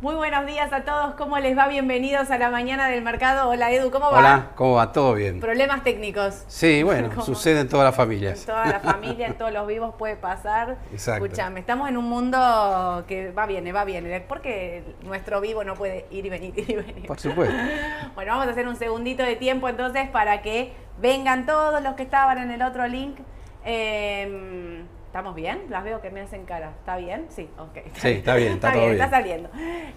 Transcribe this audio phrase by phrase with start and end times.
[0.00, 1.68] Muy buenos días a todos, ¿cómo les va?
[1.68, 3.50] Bienvenidos a la mañana del mercado.
[3.50, 4.18] Hola Edu, ¿cómo va?
[4.18, 4.92] Hola, ¿cómo va?
[4.92, 5.40] ¿Todo bien?
[5.40, 6.42] Problemas técnicos.
[6.48, 7.22] Sí, bueno, ¿Cómo?
[7.22, 8.46] sucede en todas las En familias.
[8.46, 10.78] toda la familia, en todos los vivos puede pasar.
[10.90, 11.26] Exacto.
[11.26, 14.24] Escuchame, estamos en un mundo que va bien, va bien.
[14.26, 17.06] Porque nuestro vivo no puede ir y venir, ir y venir.
[17.06, 17.54] Por supuesto.
[18.14, 22.02] Bueno, vamos a hacer un segundito de tiempo entonces para que vengan todos los que
[22.04, 23.18] estaban en el otro link.
[23.66, 25.64] Eh, ¿Estamos bien?
[25.70, 26.70] Las veo que me hacen cara.
[26.78, 27.26] ¿Está bien?
[27.30, 27.78] Sí, ok.
[27.94, 29.10] Sí, está bien, está todo Está bien.
[29.10, 29.50] saliendo.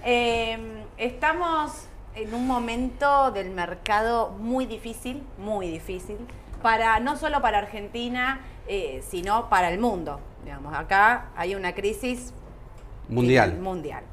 [0.03, 6.17] Eh, estamos en un momento del mercado muy difícil, muy difícil,
[6.63, 10.19] para no solo para Argentina, eh, sino para el mundo.
[10.43, 12.33] Digamos, acá hay una crisis
[13.07, 13.59] Mundial.
[13.59, 14.03] mundial.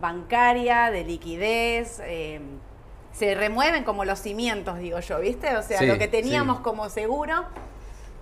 [0.00, 2.00] Bancaria, de liquidez.
[2.04, 2.40] eh,
[3.12, 5.54] se remueven como los cimientos, digo yo, ¿viste?
[5.56, 6.62] O sea, Sí, lo que teníamos sí.
[6.64, 7.44] como seguro,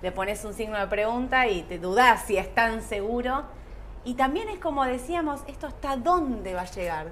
[0.03, 3.43] le pones un signo de pregunta y te dudás si es tan seguro.
[4.05, 7.09] Y también es como decíamos, esto hasta dónde va a llegar,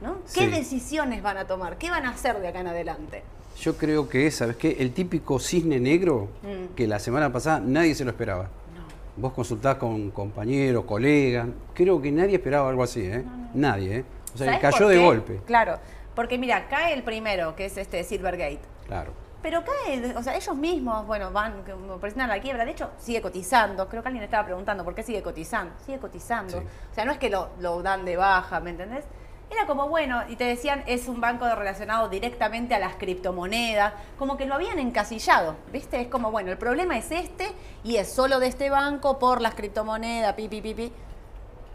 [0.00, 0.16] ¿no?
[0.34, 0.46] ¿Qué Sí.
[0.46, 1.76] decisiones van a tomar?
[1.76, 3.22] ¿Qué van a hacer de acá en adelante?
[3.60, 4.76] Yo creo que es, ¿sabes qué?
[4.80, 6.74] El típico cisne negro Mm.
[6.74, 8.44] que la semana pasada nadie se lo esperaba.
[8.44, 8.82] No.
[9.18, 13.22] Vos consultás con compañeros, colegas, creo que nadie esperaba algo así, ¿eh?
[13.52, 14.04] Nadie, ¿eh?
[14.34, 15.40] O sea, ¿Sabés cayó de golpe.
[15.46, 15.78] Claro,
[16.14, 18.60] porque mira, cae el primero, que es este Silvergate.
[18.86, 19.12] Claro.
[19.42, 21.64] Pero cae, o sea, ellos mismos, bueno, van,
[22.00, 23.88] presentan la quiebra, de hecho, sigue cotizando.
[23.88, 25.74] Creo que alguien estaba preguntando por qué sigue cotizando.
[25.84, 26.60] Sigue cotizando.
[26.60, 26.66] Sí.
[26.90, 29.04] O sea, no es que lo, lo dan de baja, ¿me entendés?
[29.50, 34.38] Era como, bueno, y te decían, es un banco relacionado directamente a las criptomonedas, como
[34.38, 36.00] que lo habían encasillado, ¿viste?
[36.00, 37.52] Es como, bueno, el problema es este
[37.84, 40.92] y es solo de este banco por las criptomonedas, pi, pi, pi, pi.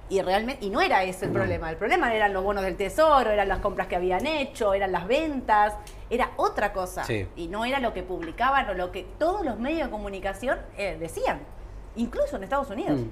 [0.09, 1.40] Y realmente, y no era ese el No.
[1.40, 1.69] problema.
[1.69, 5.06] El problema eran los bonos del tesoro, eran las compras que habían hecho, eran las
[5.07, 5.73] ventas,
[6.09, 7.03] era otra cosa.
[7.03, 7.28] Sí.
[7.35, 10.97] Y no era lo que publicaban o lo que todos los medios de comunicación eh,
[11.00, 11.40] decían.
[11.97, 13.01] Incluso en Estados Unidos.
[13.01, 13.09] Mm.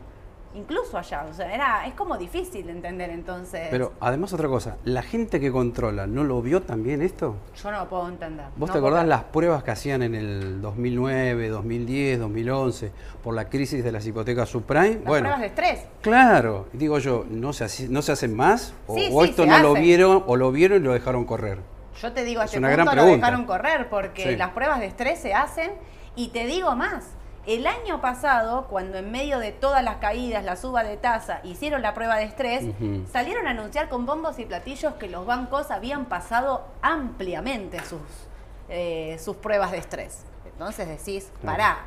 [0.55, 1.25] Incluso allá.
[1.29, 3.67] O sea, era, es como difícil de entender entonces.
[3.69, 7.35] Pero además otra cosa, ¿la gente que controla no lo vio también esto?
[7.61, 8.45] yo no lo puedo entender.
[8.55, 13.49] ¿Vos No te acordás las pruebas que hacían en el 2009, 2010, 2011 por la
[13.49, 14.95] crisis de las hipotecas subprime?
[14.95, 15.85] Las bueno, pruebas de estrés.
[16.01, 18.73] Claro, digo yo, ¿no se, no se hacen más?
[18.87, 21.59] ¿O, Sí, o sí, esto no lo vieron o lo vieron y lo dejaron correr?
[22.01, 24.35] Yo te digo, a Es este una punto lo dejaron correr porque Sí.
[24.37, 25.71] las pruebas de estrés se hacen
[26.15, 27.05] y te digo más.
[27.45, 31.83] El año pasado, cuando en medio de todas las caídas, la suba de tasa, hicieron
[31.83, 32.65] la prueba de estrés,
[33.11, 38.01] salieron a anunciar con bombos y platillos que los bancos habían pasado ampliamente sus,
[38.67, 40.25] eh, sus pruebas de estrés.
[40.45, 41.85] Entonces decís, pará,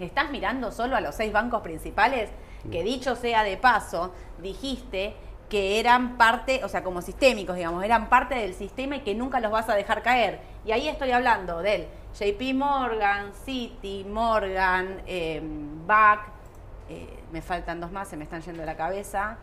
[0.00, 2.30] estás mirando solo a los seis bancos principales,
[2.70, 5.14] que dicho sea de paso, dijiste
[5.48, 9.38] que eran parte, o sea, como sistémicos, digamos, eran parte del sistema y que nunca
[9.38, 10.40] los vas a dejar caer.
[10.64, 11.86] Y ahí estoy hablando del
[12.18, 15.40] JP Morgan, Citi, Morgan, eh,
[15.86, 16.20] BAC,
[16.88, 19.38] eh, me faltan dos más, se me están yendo de la cabeza.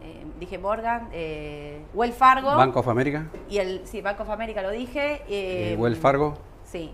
[0.00, 2.54] Eh, dije Morgan, eh, Wells Fargo.
[2.56, 5.22] Bank of America, Y el, sí, Bank of America lo dije.
[5.28, 6.34] eh, eh, Wells Fargo,
[6.64, 6.92] Sí.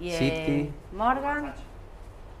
[0.00, 0.72] Y, eh, Citi.
[0.96, 1.52] Morgan.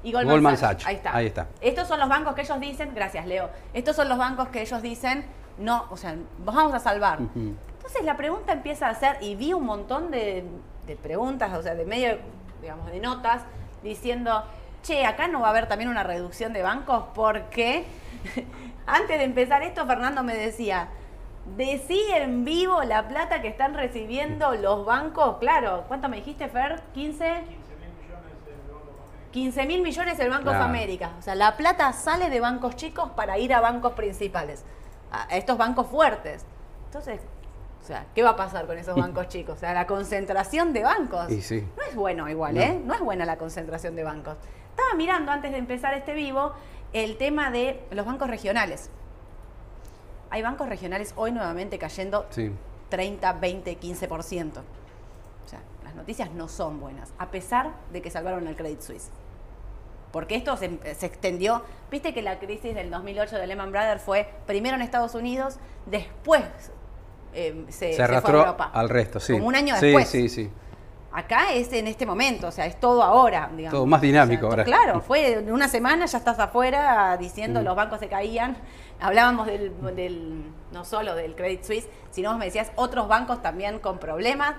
[0.04, 0.82] Y Goldman, Goldman Sachs.
[0.82, 0.86] Sachs.
[0.86, 1.16] Ahí está.
[1.16, 1.48] Ahí está.
[1.60, 4.80] Estos son los bancos que ellos dicen, gracias Leo, estos son los bancos que ellos
[4.82, 5.24] dicen,
[5.58, 7.18] no, o sea, nos vamos a salvar.
[7.34, 10.44] Entonces la pregunta empieza a ser, y vi un montón de,
[10.88, 12.18] de preguntas, o sea, de medio,
[12.60, 13.42] digamos, de notas,
[13.82, 14.42] diciendo,
[14.82, 17.84] che, acá no va a haber también una reducción de bancos porque
[18.86, 20.88] antes de empezar esto, Fernando me decía,
[21.56, 26.80] decí en vivo la plata que están recibiendo los bancos, claro, ¿cuánto me dijiste, Fer?
[26.96, 27.42] ¿15?
[29.30, 30.64] 15 mil millones del Banco Claro.
[30.64, 31.12] América.
[31.18, 34.64] O sea, la plata sale de bancos chicos para ir a bancos principales,
[35.12, 36.46] a estos bancos fuertes.
[36.86, 37.20] Entonces,
[37.82, 39.56] o sea, ¿qué va a pasar con esos bancos chicos?
[39.56, 41.30] O sea, la concentración de bancos.
[41.30, 41.66] Y sí.
[41.76, 42.60] No es bueno igual, No.
[42.60, 42.80] ¿eh?
[42.84, 44.36] No es buena la concentración de bancos.
[44.70, 46.52] Estaba mirando antes de empezar este vivo
[46.92, 48.90] el tema de los bancos regionales.
[50.30, 52.52] Hay bancos regionales hoy nuevamente cayendo Sí.
[52.90, 54.58] 30, 20, 15%.
[55.44, 59.10] O sea, las noticias no son buenas, a pesar de que salvaron al Credit Suisse.
[60.12, 61.62] porque esto se, se extendió.
[61.90, 66.42] Viste que la crisis del 2008 de Lehman Brothers fue primero en Estados Unidos, después
[67.34, 68.70] eh, se, Se se fue a arrastró Europa.
[68.72, 69.32] al resto, sí.
[69.34, 70.08] Como un año Sí, después.
[70.08, 70.50] Sí, sí,
[71.10, 73.76] Acá es en este momento, o sea, es todo ahora, digamos.
[73.78, 74.64] Todo más dinámico O sea, ahora.
[74.64, 77.64] Claro, fue en una semana ya estás afuera diciendo Mm.
[77.64, 78.56] los bancos se caían.
[79.00, 83.78] Hablábamos del, del- no solo del Credit Suisse, sino vos me decías otros bancos también
[83.78, 84.54] con problemas.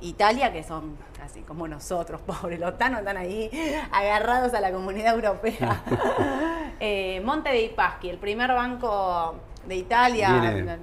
[0.00, 3.50] Italia, que son así como nosotros, pobres, los tanos están ahí
[3.90, 5.82] agarrados a la comunidad europea.
[6.80, 9.34] eh, Monte dei Paschi, el primer banco
[9.66, 10.78] de Italia, Viene-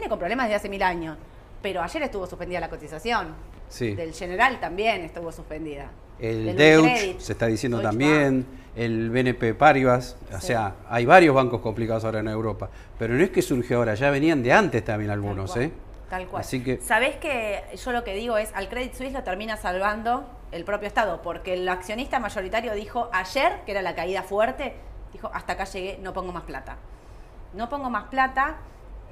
[0.00, 1.16] viene con problemas desde hace mil años,
[1.62, 3.34] pero ayer estuvo suspendida la cotización.
[3.68, 3.94] Sí.
[3.94, 5.90] Del General también estuvo suspendida.
[6.18, 11.60] El Unicredit, se está diciendo Deutsche también, el BNP Paribas, o sea, hay varios bancos
[11.60, 12.68] complicados ahora en Europa,
[12.98, 15.72] pero no es que surgió ahora, ya venían de antes también algunos, cual, ¿eh?
[16.08, 16.40] Tal cual.
[16.40, 20.28] Así que Sabés que yo lo que digo es, al Credit Suisse lo termina salvando
[20.52, 24.74] el propio Estado, porque el accionista mayoritario dijo ayer, que era la caída fuerte,
[25.12, 26.76] dijo, hasta acá llegué, no pongo más plata.
[27.54, 28.56] No pongo más plata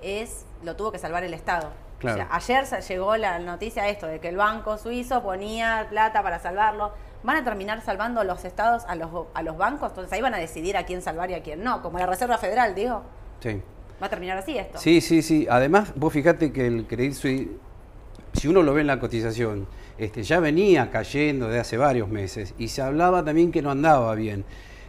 [0.02, 1.70] es, lo tuvo que salvar el Estado.
[1.98, 2.22] Claro.
[2.22, 6.22] O sea, ayer llegó la noticia de esto, de que el banco suizo ponía plata
[6.22, 6.92] para salvarlo.
[7.24, 10.38] Van a terminar salvando los estados a los, a los bancos, entonces ahí van a
[10.38, 13.02] decidir a quién salvar y a quién no, como la Reserva Federal, digo.
[13.40, 13.62] sí.
[14.00, 14.78] Va a terminar así esto.
[14.78, 15.48] Sí, sí, sí.
[15.50, 17.48] Además, vos fijate que el Credit Suisse,
[18.32, 19.66] si uno lo ve en la cotización,
[19.98, 24.14] este, ya venía cayendo de hace varios meses y se hablaba también que no andaba
[24.14, 24.44] bien.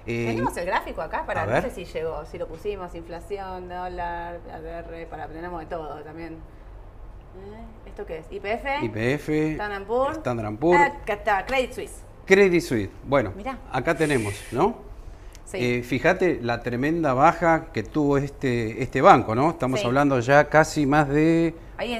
[0.09, 4.39] Eh, Tenemos el gráfico acá para, no sé si llegó, si lo pusimos, inflación, dólar,
[4.51, 6.33] ADR, para tenemos de todo también.
[6.33, 8.25] Eh, ¿Esto qué es?
[8.31, 8.83] ¿IPF?
[8.83, 10.17] IPF, Standard Poor's.
[10.17, 12.01] Standard Poor's, Acá está, Credit Suisse.
[12.25, 12.89] Credit Suisse.
[13.03, 13.59] Bueno, Mirá.
[13.71, 14.77] acá tenemos, ¿no?
[15.45, 15.57] Sí.
[15.59, 19.51] Eh, fíjate la tremenda baja que tuvo este, este banco, ¿no?
[19.51, 19.85] Estamos Sí.
[19.85, 21.53] hablando ya casi más de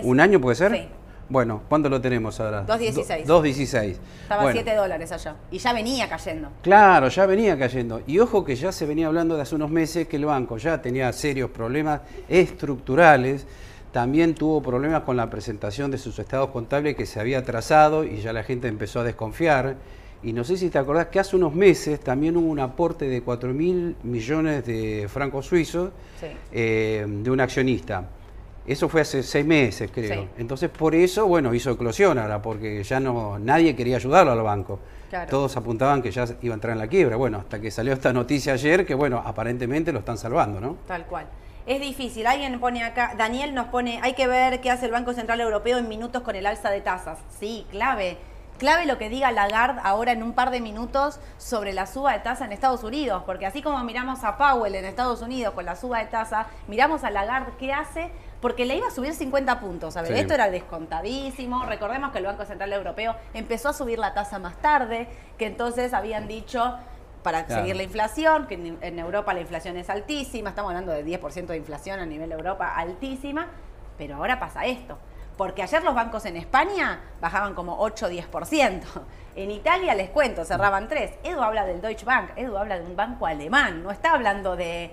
[0.03, 0.71] un año, ¿puede ser?
[0.71, 0.89] Sí.
[1.29, 2.65] Bueno, ¿cuánto lo tenemos ahora?
[2.65, 3.25] 2.16.
[3.25, 3.95] Do- 2.16.
[4.23, 5.35] Estaba Bueno, 7 dólares allá.
[5.51, 6.49] Y ya venía cayendo.
[6.63, 8.01] Claro, ya venía cayendo.
[8.07, 10.81] Y ojo que ya se venía hablando de hace unos meses que el banco ya
[10.81, 13.45] tenía serios problemas estructurales.
[13.91, 18.17] También tuvo problemas con la presentación de sus estados contables que se había atrasado y
[18.17, 19.75] ya la gente empezó a desconfiar.
[20.21, 23.21] Y no sé si te acordás que hace unos meses también hubo un aporte de
[23.21, 26.27] 4 mil millones de francos suizos Sí.
[26.51, 28.03] eh, de un accionista.
[28.69, 30.21] Eso fue hace seis meses, creo.
[30.21, 30.29] Sí.
[30.37, 34.79] Entonces, por eso, bueno, hizo eclosión ahora, porque ya no nadie quería ayudarlo al banco.
[35.09, 35.27] Claro.
[35.27, 37.15] Todos apuntaban que ya iba a entrar en la quiebra.
[37.15, 40.77] Bueno, hasta que salió esta noticia ayer, que bueno, aparentemente lo están salvando, ¿no?
[40.85, 41.25] Tal cual.
[41.65, 42.27] Es difícil.
[42.27, 45.79] Alguien pone acá, Daniel nos pone, hay que ver qué hace el Banco Central Europeo
[45.79, 47.17] en minutos con el alza de tasas.
[47.39, 48.17] Sí, clave.
[48.59, 52.19] Clave lo que diga Lagarde ahora en un par de minutos sobre la suba de
[52.19, 55.77] tasa en Estados Unidos, porque así como miramos a Powell en Estados Unidos con la
[55.77, 59.97] suba de tasa, miramos a Lagarde qué hace, porque le iba a subir 50 puntos.
[59.97, 60.19] A ver, Sí.
[60.19, 61.65] esto era descontadísimo.
[61.65, 65.07] Recordemos que el Banco Central Europeo empezó a subir la tasa más tarde,
[65.37, 66.77] que entonces habían dicho
[67.23, 67.61] para Claro.
[67.61, 71.57] seguir la inflación, que en, Europa la inflación es altísima, estamos hablando de 10% de
[71.57, 73.47] inflación a nivel Europa, altísima,
[73.97, 74.97] pero ahora pasa esto.
[75.35, 78.85] Porque ayer los bancos en España bajaban como 8-10%.
[79.35, 81.11] En Italia, les cuento, cerraban 3.
[81.23, 84.91] Edu habla del Deutsche Bank, Edu habla de un banco alemán, no está hablando de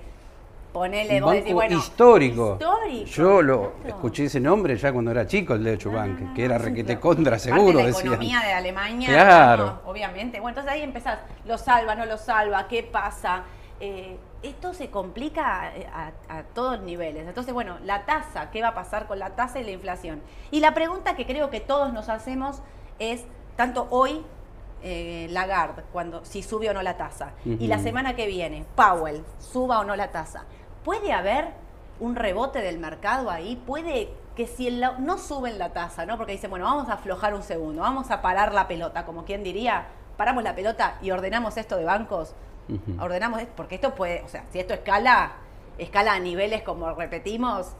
[0.76, 2.52] ponerle, Un vos banco decís, bueno, histórico.
[2.61, 3.88] histórico, Yo lo claro.
[3.88, 6.99] escuché ese nombre ya cuando era chico, el de Deutsche Bank, Ah, que era requete
[7.00, 8.06] contra Parte seguro, de la decían.
[8.06, 9.81] economía de Alemania, Claro.
[9.87, 10.38] obviamente.
[10.40, 13.43] Bueno, entonces ahí empezás, lo salva, no lo salva, ¿qué pasa?
[13.81, 17.27] Eh, esto se complica eh, a, a todos niveles.
[17.27, 20.20] Entonces, bueno, la tasa, ¿qué va a pasar con la tasa y la inflación?
[20.50, 22.62] Y la pregunta que creo que todos nos hacemos
[22.98, 23.24] es,
[23.56, 24.22] tanto hoy,
[24.82, 29.24] eh, Lagarde, cuando, si sube o no la tasa, y la semana que viene, Powell,
[29.41, 30.44] suba o no la tasa,
[30.86, 31.48] ¿puede haber
[31.98, 33.60] un rebote del mercado ahí?
[33.66, 36.16] ¿Puede que si el no suben la tasa, ¿no?
[36.16, 39.43] Porque dicen, bueno, vamos a aflojar un segundo, vamos a parar la pelota, como quien
[39.43, 42.36] diría, paramos la pelota y ordenamos esto de bancos,
[43.00, 45.32] ordenamos esto, porque esto puede, o sea, si esto escala,
[45.76, 47.72] escala a niveles como repetimos,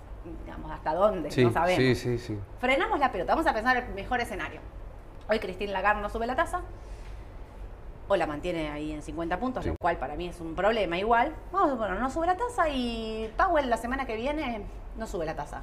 [0.45, 1.77] digamos, hasta dónde, Sí, no sabemos.
[1.77, 2.37] sí, sí, sí.
[2.59, 4.61] Frenamos la pelota, vamos a pensar el mejor escenario.
[5.29, 6.63] Hoy Christine Lagarde no sube la tasa,
[8.09, 9.71] o la mantiene ahí en 50 puntos, Sí.
[9.71, 11.33] lo cual para mí es un problema igual.
[11.53, 14.63] Vamos, bueno, no sube la tasa y Powell la semana que viene
[14.97, 15.63] no sube la tasa.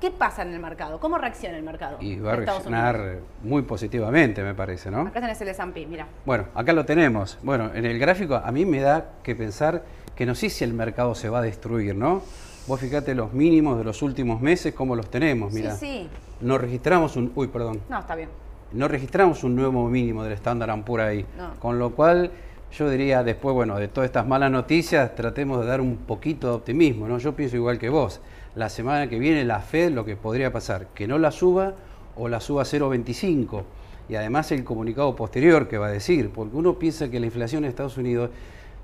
[0.00, 1.00] ¿Qué pasa en el mercado?
[1.00, 1.96] ¿Cómo reacciona el mercado?
[2.00, 5.00] Y va a reaccionar muy positivamente, me parece, ¿no?
[5.02, 6.06] Acá tenés el S&P, mira.
[6.26, 7.38] Bueno, acá lo tenemos.
[7.42, 10.74] Bueno, en el gráfico a mí me da que pensar que no sé si el
[10.74, 12.20] mercado se va a destruir, ¿no?
[12.66, 15.74] Vos fíjate los mínimos de los últimos meses, cómo los tenemos, mira.
[15.76, 16.08] Sí, sí.
[16.42, 17.32] No registramos un...
[17.34, 17.80] Uy, perdón.
[17.88, 18.28] No, está bien.
[18.72, 21.26] No registramos un nuevo mínimo del Standard Poor's ahí.
[21.36, 21.54] No.
[21.60, 22.30] Con lo cual,
[22.72, 26.54] yo diría, después, bueno, de todas estas malas noticias, tratemos de dar un poquito de
[26.54, 27.18] optimismo, ¿no?
[27.18, 28.20] Yo pienso igual que vos.
[28.54, 31.74] La semana que viene la Fed, lo que podría pasar, que no la suba
[32.16, 33.62] o la suba a 0,25.
[34.08, 37.64] y además el comunicado posterior que va a decir, porque uno piensa que la inflación
[37.64, 38.30] en Estados Unidos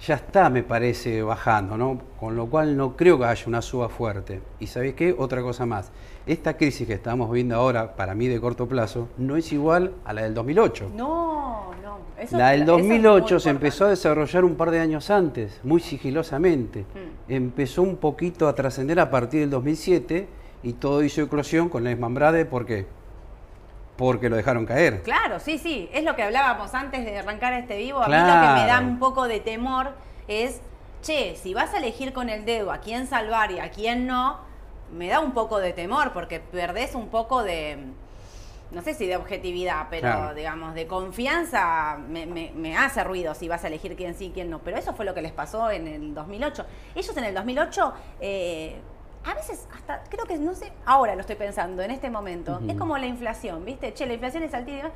[0.07, 2.01] ya está, me parece, bajando, ¿no?
[2.19, 4.41] Con lo cual no creo que haya una suba fuerte.
[4.59, 5.15] Y ¿sabéis qué?
[5.17, 5.93] Otra cosa más.
[6.27, 10.13] Esta crisis que estamos viendo ahora, para mí de corto plazo, no es igual a
[10.13, 10.91] la del 2008.
[10.95, 11.99] No, no.
[12.19, 15.09] Eso, la del eso es 2008 muy se empezó a desarrollar un par de años
[15.11, 16.81] antes, muy sigilosamente.
[16.81, 17.33] Mm.
[17.33, 20.29] Empezó un poquito a trascender a partir del 2007
[20.65, 22.87] y todo hizo eclosión con la Brade, ¿por qué?
[24.03, 25.03] Porque lo dejaron caer.
[25.03, 25.89] Claro, sí, sí.
[25.93, 28.01] Es lo que hablábamos antes de arrancar este vivo.
[28.03, 29.93] A mí lo que me da un poco de temor
[30.27, 30.61] es,
[31.03, 34.39] che, si vas a elegir con el dedo a quién salvar y a quién no,
[34.93, 37.79] me da un poco de temor porque perdés un poco de,
[38.73, 40.35] no sé si de objetividad, pero Claro.
[40.35, 44.31] digamos, de confianza me, me- me hace ruido si vas a elegir quién sí y
[44.31, 44.59] quién no.
[44.59, 46.67] Pero eso fue lo que les pasó en el 2008.
[46.97, 47.93] Ellos en el 2008...
[48.21, 48.81] eh,
[49.25, 52.77] a veces hasta, creo que, no sé, ahora lo estoy pensando, en este momento, es
[52.77, 53.93] como la inflación, ¿viste?
[53.95, 54.91] Che, la inflación es altísima,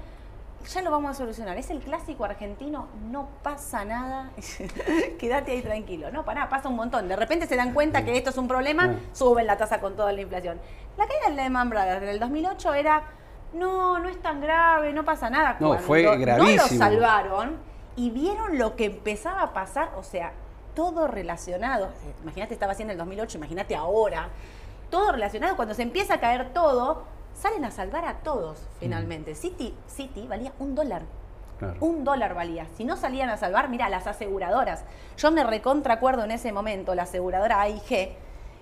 [0.69, 1.57] ya lo vamos a solucionar.
[1.59, 4.31] Es el clásico argentino, no pasa nada,
[5.19, 6.11] quédate ahí tranquilo.
[6.11, 7.07] No, para pasa un montón.
[7.09, 8.97] De repente se dan cuenta que esto es un problema, Mm.
[9.13, 10.61] suben la tasa con toda la inflación.
[10.97, 13.03] La caída del Lehman Brothers del 2008 era,
[13.53, 15.57] no, no es tan grave, no pasa nada.
[15.61, 16.79] No, Cuando fue No lo gravísimo.
[16.79, 17.57] salvaron
[17.95, 20.33] y vieron lo que empezaba a pasar, o sea,
[20.77, 21.89] todo relacionado.
[22.23, 24.29] Imagínate, estaba haciendo el 2008, imagínate ahora.
[24.91, 27.03] Todo relacionado, cuando se empieza a caer todo,
[27.35, 29.35] salen a salvar a todos finalmente.
[29.35, 31.03] City, City valía un dólar.
[31.59, 31.79] Claro.
[31.81, 32.67] Un dólar valía.
[32.77, 34.85] Si no salían a salvar, mira, las aseguradoras.
[35.17, 38.15] Yo me recontra acuerdo en ese momento, la aseguradora AIG,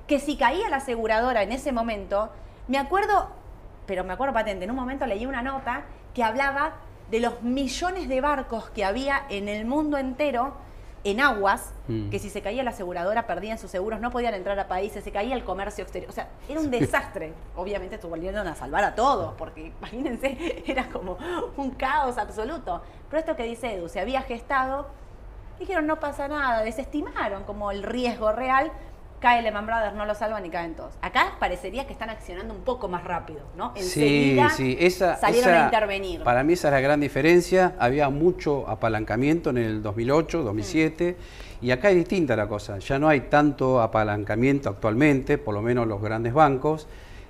[0.06, 2.30] que si caía la aseguradora en ese momento,
[2.68, 3.30] me acuerdo,
[3.86, 5.82] pero me acuerdo patente, en un momento leí una nota
[6.14, 6.74] que hablaba
[7.10, 10.54] de los millones de barcos que había en el mundo entero
[11.04, 12.08] en aguas, Mm.
[12.08, 15.12] que si se caía la aseguradora perdían sus seguros, no podían entrar a países, se
[15.12, 16.10] caía el comercio exterior.
[16.10, 17.34] O sea, era un desastre.
[17.56, 21.18] Obviamente volvieron a salvar a todos, porque imagínense, era como
[21.58, 22.82] un caos absoluto.
[23.10, 24.86] Pero esto que dice Edu, se había gestado,
[25.58, 28.72] dijeron no pasa nada, desestimaron como el riesgo real,
[29.24, 30.92] cae Lehman Brothers, no lo salvan y caen todos.
[31.00, 33.72] Acá parecería que están accionando un poco más rápido, ¿no?
[33.74, 36.22] Sí, Enseguida sí, esa, salieron esa- a intervenir.
[36.22, 37.74] Para mí esa es la gran diferencia.
[37.78, 41.16] Había mucho apalancamiento en el 2008, 2007,
[41.62, 42.78] y acá es distinta la cosa.
[42.80, 46.86] Ya no hay tanto apalancamiento actualmente, por lo menos los grandes bancos,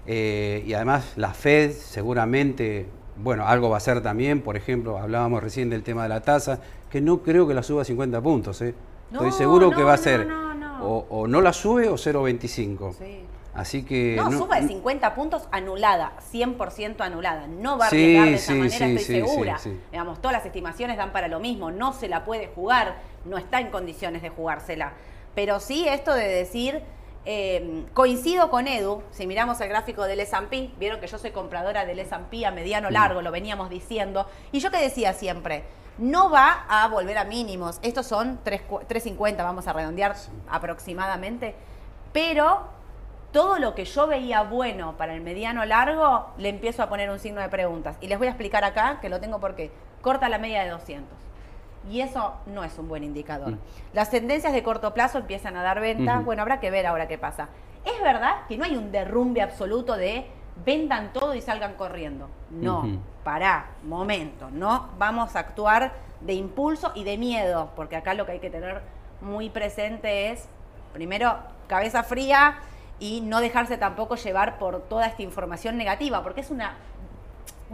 [0.06, 2.86] eh, y además la Fed seguramente,
[3.16, 4.40] bueno, algo va a hacer también.
[4.42, 6.58] Por ejemplo, hablábamos recién del tema de la tasa,
[6.90, 8.60] que no creo que la suba a 50 puntos.
[8.62, 8.74] ¿eh?
[9.12, 10.53] Estoy No, seguro que va a ser no, no.
[10.82, 12.94] O, o no la sube o 0,25.
[12.98, 13.24] Sí.
[13.54, 17.46] Así que No, suba de 50 puntos anulada, 100% anulada.
[17.46, 19.60] No va a Sí, arriesgar de esa sí, manera, estoy segura.
[19.92, 23.60] Digamos, todas las estimaciones dan para lo mismo, no se la puede jugar, no está
[23.60, 24.94] en condiciones de jugársela.
[25.36, 26.82] Pero sí esto de decir,
[27.26, 31.86] eh, coincido con Edu, si miramos el gráfico del S&P, vieron que yo soy compradora
[31.86, 35.62] del S&P a mediano largo, lo veníamos diciendo, y yo que decía siempre,
[35.98, 40.14] no va a volver a mínimos, estos son 3 cu- 3.50, vamos a redondear
[40.50, 41.54] aproximadamente,
[42.12, 42.62] pero
[43.32, 47.18] todo lo que yo veía bueno para el mediano largo, le empiezo a poner un
[47.18, 47.96] signo de preguntas.
[48.00, 49.72] Y les voy a explicar acá, que lo tengo porque
[50.02, 51.18] corta la media de 200.
[51.90, 53.50] Y eso no es un buen indicador.
[53.52, 53.58] Mm.
[53.92, 56.14] Las tendencias de corto plazo empiezan a dar venta.
[56.16, 56.24] Ujú.
[56.26, 57.48] Bueno, habrá que ver ahora qué pasa.
[57.84, 60.26] Es verdad que no hay un derrumbe absoluto de
[60.64, 62.28] vendan todo y salgan corriendo.
[62.50, 62.98] No, Ujú.
[63.24, 64.50] pará, momento.
[64.50, 68.50] No vamos a actuar de impulso y de miedo, porque acá lo que hay que
[68.50, 68.82] tener
[69.20, 70.48] muy presente es,
[70.92, 72.56] primero, cabeza fría
[72.98, 76.76] y no dejarse tampoco llevar por toda esta información negativa, porque es una,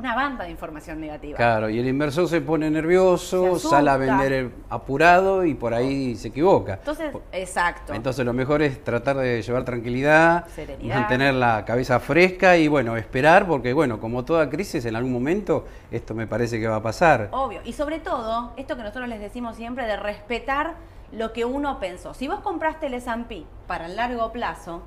[0.01, 1.37] una banda de información negativa.
[1.37, 5.75] Claro, y el inversor se pone nervioso, Se sale a vender el- apurado y por
[5.75, 6.75] ahí se equivoca.
[6.75, 7.93] Entonces, exacto.
[7.95, 10.97] Entonces lo mejor es tratar de llevar tranquilidad, Serenidad.
[11.01, 15.67] mantener la cabeza fresca y bueno, esperar porque bueno, como toda crisis en algún momento
[15.91, 17.29] esto me parece que va a pasar.
[17.33, 17.61] Obvio.
[17.65, 20.75] Y sobre todo, esto que nosotros les decimos siempre de respetar
[21.13, 22.15] lo que uno pensó.
[22.15, 24.83] Si vos compraste el S&P para el largo plazo,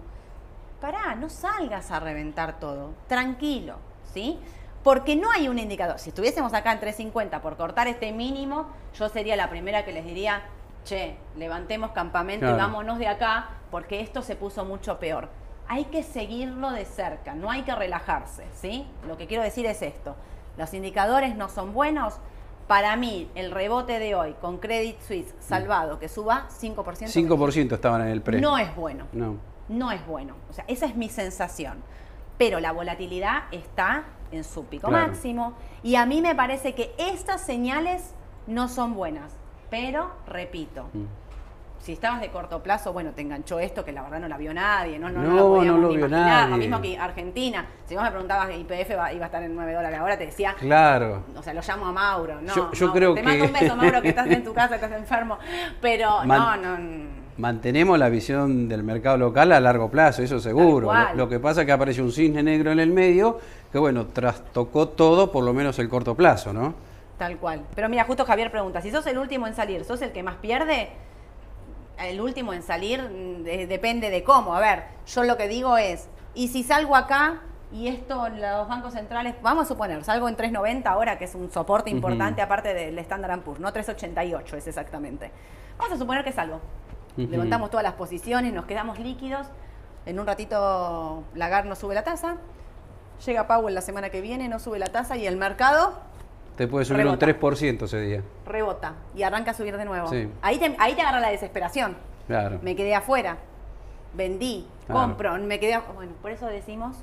[0.82, 2.92] pará, no salgas a reventar todo.
[3.08, 3.76] Tranquilo,
[4.14, 4.40] ¿sí?
[4.84, 5.98] Porque no hay un indicador.
[6.00, 10.04] Si estuviésemos acá en 350 por cortar este mínimo, yo sería la primera que les
[10.06, 10.42] diría,
[10.84, 15.30] che, levantemos campamento y vámonos de acá porque esto se puso mucho peor.
[15.70, 18.86] Hay que seguirlo de cerca, no hay que relajarse, ¿sí?
[19.08, 20.16] Lo que quiero decir es esto.
[20.58, 22.16] Los indicadores no son buenos.
[22.68, 26.76] Para mí, el rebote de hoy con Credit Suisse salvado, que suba 5%,
[27.08, 28.40] 5% estaban en el pre.
[28.42, 29.38] no es bueno No.
[29.70, 30.36] no es bueno.
[30.50, 31.82] O sea, esa es mi sensación.
[32.38, 35.08] Pero la volatilidad está en su pico Claro.
[35.08, 35.54] máximo.
[35.84, 38.14] Y a mí me parece que estas señales
[38.48, 39.32] no son buenas.
[39.70, 41.06] Pero, repito, Mm.
[41.80, 44.54] si estabas de corto plazo, bueno, te enganchó esto que la verdad no la vio
[44.54, 46.44] nadie, no, no, No, no, lo podíamos no lo ni vio imaginar.
[46.44, 46.68] Lo nadie.
[46.68, 47.66] mismo que Argentina.
[47.86, 50.56] Si vos me preguntabas que IPF iba a estar en 9 dólares ahora, te decía,
[50.60, 51.24] Claro.
[51.36, 52.42] o sea, lo llamo a Mauro.
[52.42, 54.54] No, Yo- yo no, creo te que- mando un beso, Mauro, que estás en tu
[54.54, 55.38] casa, estás enfermo.
[55.82, 57.23] Pero Man- no, no.
[57.38, 60.88] Mantenemos la visión del mercado local a largo plazo, eso seguro.
[61.12, 63.40] Lo, lo que pasa es que apareció un cisne negro en el medio
[63.72, 66.76] que, bueno, trastocó todo, por lo menos el corto plazo, ¿no?
[67.18, 67.62] Tal cual.
[67.76, 70.36] Pero mira, justo Javier pregunta, si sos el último en salir, ¿sos el que más
[70.36, 70.90] pierde?
[72.00, 74.56] El último en salir mm, de- depende de cómo.
[74.56, 78.68] A ver, yo lo que digo es, y si salgo acá y esto en los
[78.68, 82.74] bancos centrales, vamos a suponer, salgo en 3.90 ahora, que es un soporte importante aparte
[82.76, 85.32] del Standard Poor's, no 3.88 es exactamente.
[85.80, 86.60] Vamos a suponer que salgo.
[87.18, 89.48] Levantamos todas las posiciones, nos quedamos líquidos.
[90.06, 92.38] En un ratito Lagarde nos sube la tasa.
[93.26, 95.94] Llega Powell la semana que viene, no sube la tasa y el mercado
[96.58, 97.26] Te puede subir Rebota.
[97.26, 98.22] un 3% ese día.
[98.46, 100.08] rebota y arranca a subir de nuevo.
[100.10, 100.30] Sí.
[100.42, 101.96] Ahí, te, ahí te agarra la desesperación.
[102.28, 102.60] Claro.
[102.62, 103.38] Me quedé afuera,
[104.14, 105.02] vendí, Claro.
[105.02, 105.76] compro, me quedé.
[105.78, 106.98] af- Bueno, por eso decimos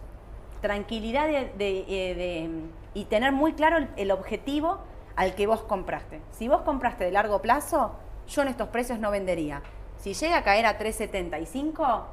[0.61, 2.51] tranquilidad de, de- eh, de-
[2.95, 4.79] y tener muy claro el, el objetivo
[5.17, 6.21] al que vos compraste.
[6.33, 7.93] Si vos compraste de largo plazo,
[8.29, 9.63] yo en estos precios no vendería.
[10.01, 12.05] Si llega a caer a 3.75,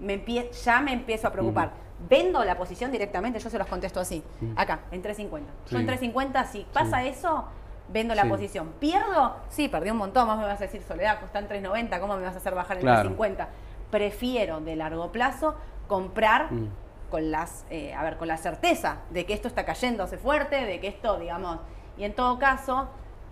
[0.00, 1.70] me empie- ya me empiezo a preocupar.
[2.08, 4.22] Vendo la posición directamente, yo se los contesto así.
[4.56, 5.52] Acá, en 3.50.
[5.70, 5.86] Yo en Sí.
[5.86, 7.44] 3.50, si pasa eso,
[7.88, 8.28] vendo la Sí.
[8.28, 8.72] posición.
[8.78, 9.36] ¿Pierdo?
[9.48, 10.26] Sí, perdí un montón.
[10.28, 12.76] Más me vas a decir, Soledad, está en 3.90, ¿cómo me vas a hacer bajar
[12.76, 13.08] en Claro.
[13.10, 13.48] 3.50?
[13.90, 15.56] Prefiero de largo plazo
[15.88, 16.68] comprar Mm.
[17.10, 20.78] con las, eh, a ver, con la certeza de que esto está cayéndose fuerte, de
[20.80, 21.58] que esto, digamos,
[21.96, 22.88] y en todo caso,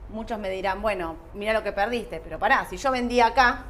[0.09, 3.65] muchos me dirán, bueno, mira lo que perdiste, pero pará, si yo vendí acá,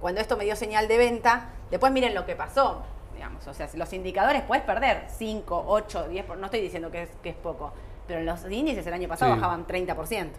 [0.00, 2.82] cuando esto me dio señal de venta, después miren lo que pasó,
[3.14, 7.02] digamos, o sea, los indicadores puedes perder 5, 8, 10, por- no estoy diciendo que
[7.04, 7.72] es, que es poco,
[8.06, 9.40] pero los índices el año pasado Sí.
[9.40, 10.30] bajaban 30%.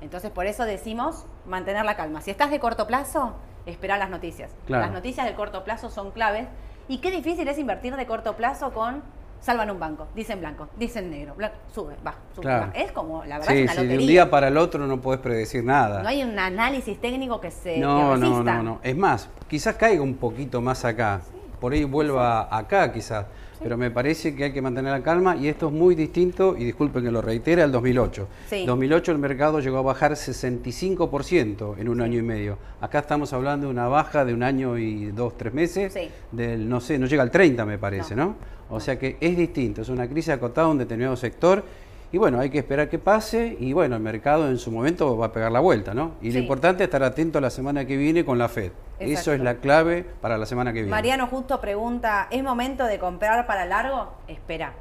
[0.00, 2.20] Entonces, por eso decimos mantener la calma.
[2.20, 3.34] Si estás de corto plazo,
[3.66, 4.50] esperar las noticias.
[4.66, 4.84] Claro.
[4.84, 6.46] Las noticias de corto plazo son claves.
[6.86, 9.02] Y qué difícil es invertir de corto plazo con
[9.40, 11.34] salvan un banco, dicen blanco, dicen negro,
[11.72, 12.66] sube, va, sube, Claro.
[12.66, 12.72] va.
[12.78, 15.00] Es como, la verdad, Sí, es una sí, de un día para el otro no
[15.00, 16.02] puedes predecir nada.
[16.02, 18.80] No hay un análisis técnico que se que No, no, no, no.
[18.82, 21.20] Es más, quizás caiga un poquito más acá.
[21.60, 23.26] Por ahí vuelva acá quizás.
[23.62, 26.64] Pero me parece que hay que mantener la calma y esto es muy distinto, y
[26.64, 28.28] disculpen que lo reitere, al 2008.
[28.48, 28.64] Sí.
[28.66, 32.58] 2008 el mercado llegó a bajar 65% en un año y medio.
[32.80, 35.96] Acá estamos hablando de una baja de un año y dos, tres meses.
[36.32, 38.24] Del, no sé, no llega al 30 me parece, No.
[38.26, 38.58] ¿no?
[38.70, 41.64] O sea que es distinto, es una crisis acotada a un determinado sector.
[42.10, 45.26] Y bueno, hay que esperar que pase y bueno, el mercado en su momento va
[45.26, 46.12] a pegar la vuelta, ¿no?
[46.22, 46.38] Y Sí.
[46.38, 48.72] lo importante es estar atento la semana que viene con la Fed.
[48.98, 50.90] Eso es la clave para la semana que viene.
[50.90, 54.12] Mariano justo pregunta, ¿es momento de comprar para largo?
[54.26, 54.72] Espera.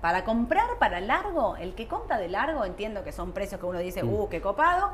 [0.00, 3.78] Para comprar para largo, el que compra de largo, entiendo que son precios que uno
[3.78, 4.12] dice, Mm.
[4.14, 4.90] uh, qué copado,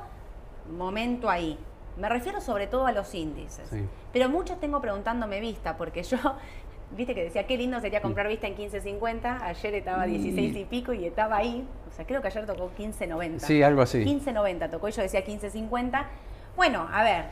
[0.70, 1.58] momento ahí.
[1.96, 3.68] Me refiero sobre todo a los índices.
[3.70, 3.86] Sí.
[4.12, 6.16] Pero muchos tengo preguntándome vista, porque yo,
[6.94, 10.92] viste que decía, qué lindo sería comprar vista en 15.50, ayer estaba 16 y pico
[10.92, 13.38] y estaba ahí, o sea, creo que ayer tocó 15.90.
[13.40, 14.04] Sí, algo así.
[14.04, 16.04] 15.90 tocó y yo decía 15.50.
[16.56, 17.24] Bueno, a ver,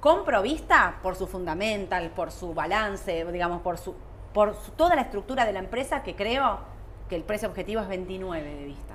[0.00, 3.94] compro vista por su fundamental, por su balance, digamos, por su
[4.32, 6.58] por su- toda la estructura de la empresa que creo
[7.08, 8.94] que el precio objetivo es 29 de vista.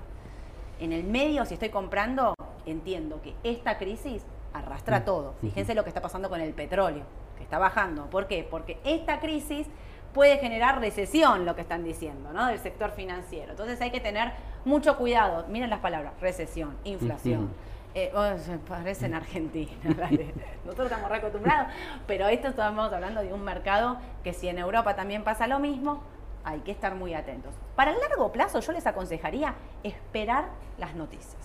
[0.81, 2.33] En el medio, si estoy comprando,
[2.65, 5.35] entiendo que esta crisis arrastra todo.
[5.39, 7.03] Fíjense lo que está pasando con el petróleo,
[7.37, 8.09] que está bajando.
[8.09, 8.45] ¿Por qué?
[8.49, 9.65] Porque esta crisis
[10.13, 12.47] puede generar recesión, lo que están diciendo, ¿no?
[12.47, 13.51] Del sector financiero.
[13.51, 14.33] Entonces hay que tener
[14.65, 15.45] mucho cuidado.
[15.47, 17.51] Miren las palabras, recesión, inflación.
[17.95, 18.35] Eh, oh,
[18.67, 19.71] parece en Argentina.
[19.97, 20.33] dale.
[20.63, 21.73] Nosotros estamos re acostumbrados,
[22.05, 26.03] pero esto estamos hablando de un mercado que si en Europa también pasa lo mismo,
[26.43, 27.53] hay que estar muy atentos.
[27.75, 31.35] Para el largo plazo yo les aconsejaría esperar las noticias.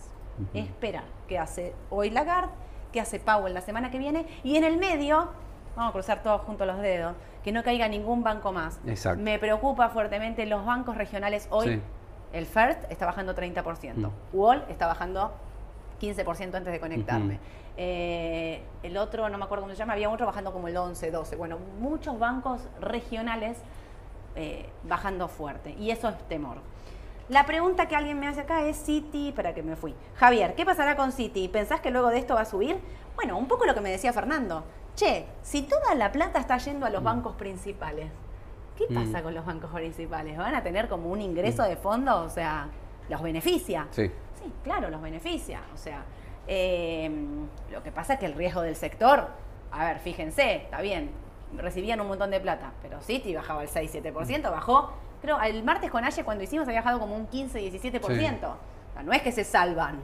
[0.53, 2.51] Esperar qué hace hoy Lagarde,
[2.93, 5.29] qué hace Powell la semana que viene y en el medio,
[5.77, 8.81] vamos a cruzar todos juntos los dedos, que no caiga ningún banco más.
[8.87, 9.23] Exacto.
[9.23, 11.69] Me preocupa fuertemente los bancos regionales hoy.
[11.69, 11.83] Sí.
[12.33, 13.95] El FIRST está bajando 30%.
[13.95, 14.11] Mm.
[14.33, 15.33] Wall está bajando
[16.01, 17.39] 15% antes de conectarme.
[17.77, 21.11] Eh, el otro, no me acuerdo cómo se llama, había otro bajando como el 11,
[21.11, 21.37] 12.
[21.37, 23.59] Bueno, muchos bancos regionales
[24.37, 25.75] eh, bajando fuerte.
[25.79, 26.59] Y eso es temor.
[27.29, 29.95] La pregunta que alguien me hace acá es Citi, para que me fui.
[30.17, 31.49] Javier, ¿qué pasará con Citi?
[31.49, 32.79] ¿Pensás que luego de esto va a subir?
[33.17, 34.65] Bueno, un poco lo que me decía Fernando.
[34.97, 38.11] Che, si toda la plata está yendo a los bancos principales,
[38.77, 38.95] ¿qué Mm.
[38.95, 40.37] pasa con los bancos principales?
[40.39, 42.23] ¿Van a tener como un ingreso de fondo?
[42.23, 42.69] O sea,
[43.09, 43.89] ¿los beneficia?
[43.91, 44.11] Sí.
[44.43, 45.63] Sí, claro, los beneficia.
[45.75, 46.05] O sea,
[46.47, 47.11] eh,
[47.73, 49.29] lo que pasa es que el riesgo del sector,
[49.73, 51.11] a ver, fíjense, está bien,
[51.57, 56.05] recibían un montón de plata, pero Citi bajaba el 6-7%, bajó, creo, el martes con
[56.05, 58.01] Aye cuando hicimos había bajado como un 15-17%.
[58.49, 59.99] O sea, no es que se salvan.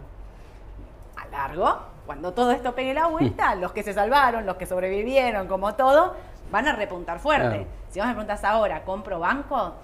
[1.16, 1.78] A largo
[2.10, 6.16] cuando todo esto pegue la vuelta, los que se salvaron, los que sobrevivieron, como todo,
[6.50, 7.48] van a repuntar fuerte.
[7.58, 7.66] Claro.
[7.88, 9.74] Si vos me preguntas ahora, ¿compro banco?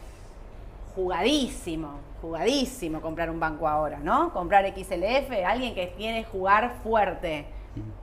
[0.96, 4.32] Jugadísimo, jugadísimo comprar un banco ahora, ¿no?
[4.32, 7.46] Comprar XLF, alguien que quiere jugar fuerte,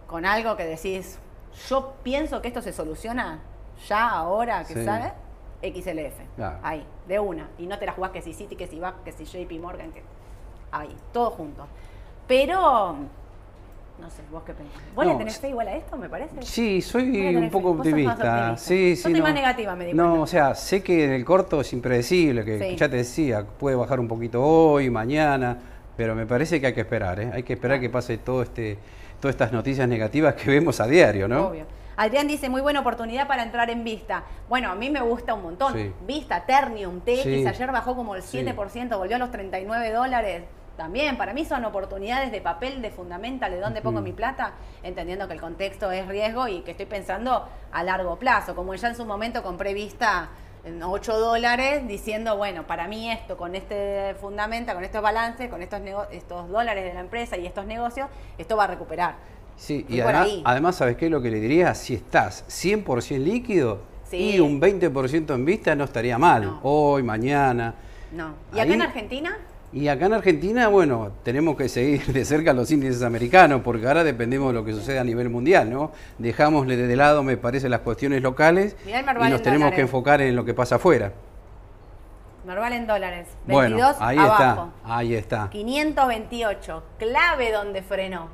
[0.08, 1.20] con algo que decís,
[1.68, 3.42] yo pienso que esto se soluciona
[3.90, 4.86] ya ahora que Sí.
[4.86, 5.12] sale,
[5.62, 6.16] XLF.
[6.38, 6.60] Claro.
[6.64, 7.50] Ahí, de una.
[7.58, 9.92] Y no te la jugás que si City, que si BAC, que si JP Morgan,
[9.92, 10.02] que.
[10.72, 11.68] Ahí, todo junto.
[12.26, 12.96] Pero.
[14.00, 14.82] No sé, vos qué pensás.
[14.96, 16.42] ¿Vos No, le tenés fe igual a esto, me parece?
[16.42, 18.12] Sí, soy un poco optimista.
[18.14, 18.58] optimista.
[18.58, 19.22] Sí, Yo sí, soy no.
[19.22, 22.60] más negativa, me di No, o sea, sé que en el corto es impredecible, que
[22.60, 22.76] Sí.
[22.76, 25.58] ya te decía, puede bajar un poquito hoy, mañana,
[25.96, 27.32] pero me parece que hay que esperar, ¿eh?
[27.34, 27.82] Hay que esperar Ah.
[27.82, 28.78] que pase todo este,
[29.22, 31.48] todas estas noticias negativas que vemos a diario, ¿no?
[31.50, 31.66] Obvio.
[31.96, 34.24] Adrián dice, muy buena oportunidad para entrar en Vista.
[34.50, 35.74] Bueno, a mí me gusta un montón.
[35.76, 35.92] Sí.
[36.08, 37.48] Vista, Ternium, TX, Sí.
[37.48, 38.40] ayer bajó como el Sí.
[38.40, 40.44] 7%, volvió a los 39 dólares.
[40.78, 45.28] También, para mí son oportunidades de papel, de fundamental, de dónde pongo mi plata, entendiendo
[45.28, 48.56] que el contexto es riesgo y que estoy pensando a largo plazo.
[48.56, 50.30] Como ya en su momento compré Vista
[50.66, 55.62] en 8 dólares, diciendo, bueno, para mí esto, con este fundamental, con estos balances, con
[55.62, 55.82] estos,
[56.12, 58.08] estos dólares de la empresa y estos negocios,
[58.38, 59.16] esto va a recuperar.
[59.56, 61.76] Sí, Fui y además, ¿sabes qué es lo que le diría?
[61.76, 64.36] Si estás 100% líquido Sí.
[64.36, 66.44] y un 20% en vista, no estaría mal.
[66.46, 66.60] No.
[66.64, 67.74] Hoy, mañana.
[68.12, 68.34] No.
[68.54, 69.38] ¿Y acá en Argentina?
[69.74, 74.04] Y acá en Argentina, bueno, tenemos que seguir de cerca los índices americanos, porque ahora
[74.04, 75.92] dependemos de lo que sucede a nivel mundial, ¿no?
[76.20, 79.76] Dejamos de lado, me parece, las cuestiones locales Mirá el y nos en tenemos dólares.
[79.76, 81.12] que enfocar en lo que pasa afuera.
[82.46, 83.28] Normal en dólares.
[83.48, 84.72] 22 Bueno, ahí abajo.
[84.84, 85.50] está, ahí está.
[85.50, 86.84] 528.
[87.00, 88.28] Clave donde frenó.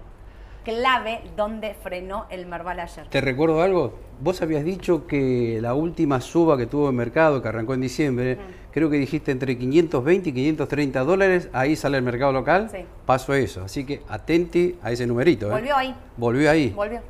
[0.65, 3.07] Clave donde frenó el Merval ayer.
[3.07, 3.93] ¿Te recuerdo algo?
[4.21, 8.37] Vos habías dicho que la última suba que tuvo el mercado, que arrancó en diciembre,
[8.71, 12.69] creo que dijiste entre 520 y 530 dólares, ahí sale el mercado local.
[12.69, 12.85] Sí.
[13.05, 13.63] Pasó eso.
[13.63, 15.47] Así que atenti a ese numerito.
[15.47, 15.51] ¿eh?
[15.51, 15.95] Volvió ahí.
[16.17, 16.69] Volvió ahí.
[16.69, 17.01] Volvió.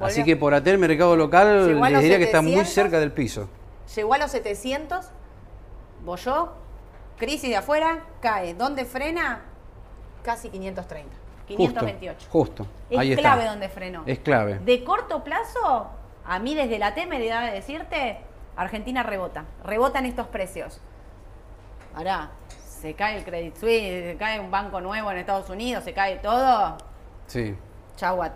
[0.00, 2.74] Así que por até el mercado local les diría que está muy 700.
[2.74, 3.48] cerca del piso.
[3.94, 5.06] Llegó a los 700.
[6.04, 6.52] Bolló.
[7.18, 8.04] Crisis de afuera.
[8.20, 8.54] Cae.
[8.54, 9.42] ¿Dónde frena?
[10.22, 11.16] Casi 530.
[11.48, 12.26] 528.
[12.30, 12.66] Justo, justo.
[12.90, 13.50] Es ahí clave está.
[13.52, 14.02] donde frenó.
[14.06, 14.58] Es clave.
[14.58, 15.88] De corto plazo,
[16.28, 18.18] a mí desde la T me da de decirte,
[18.56, 19.44] Argentina rebota.
[19.64, 20.80] Rebota en estos precios.
[21.94, 25.92] Ahora, se cae el Credit Suisse, se cae un banco nuevo en Estados Unidos, se
[25.92, 26.76] cae todo.
[27.26, 27.56] Sí.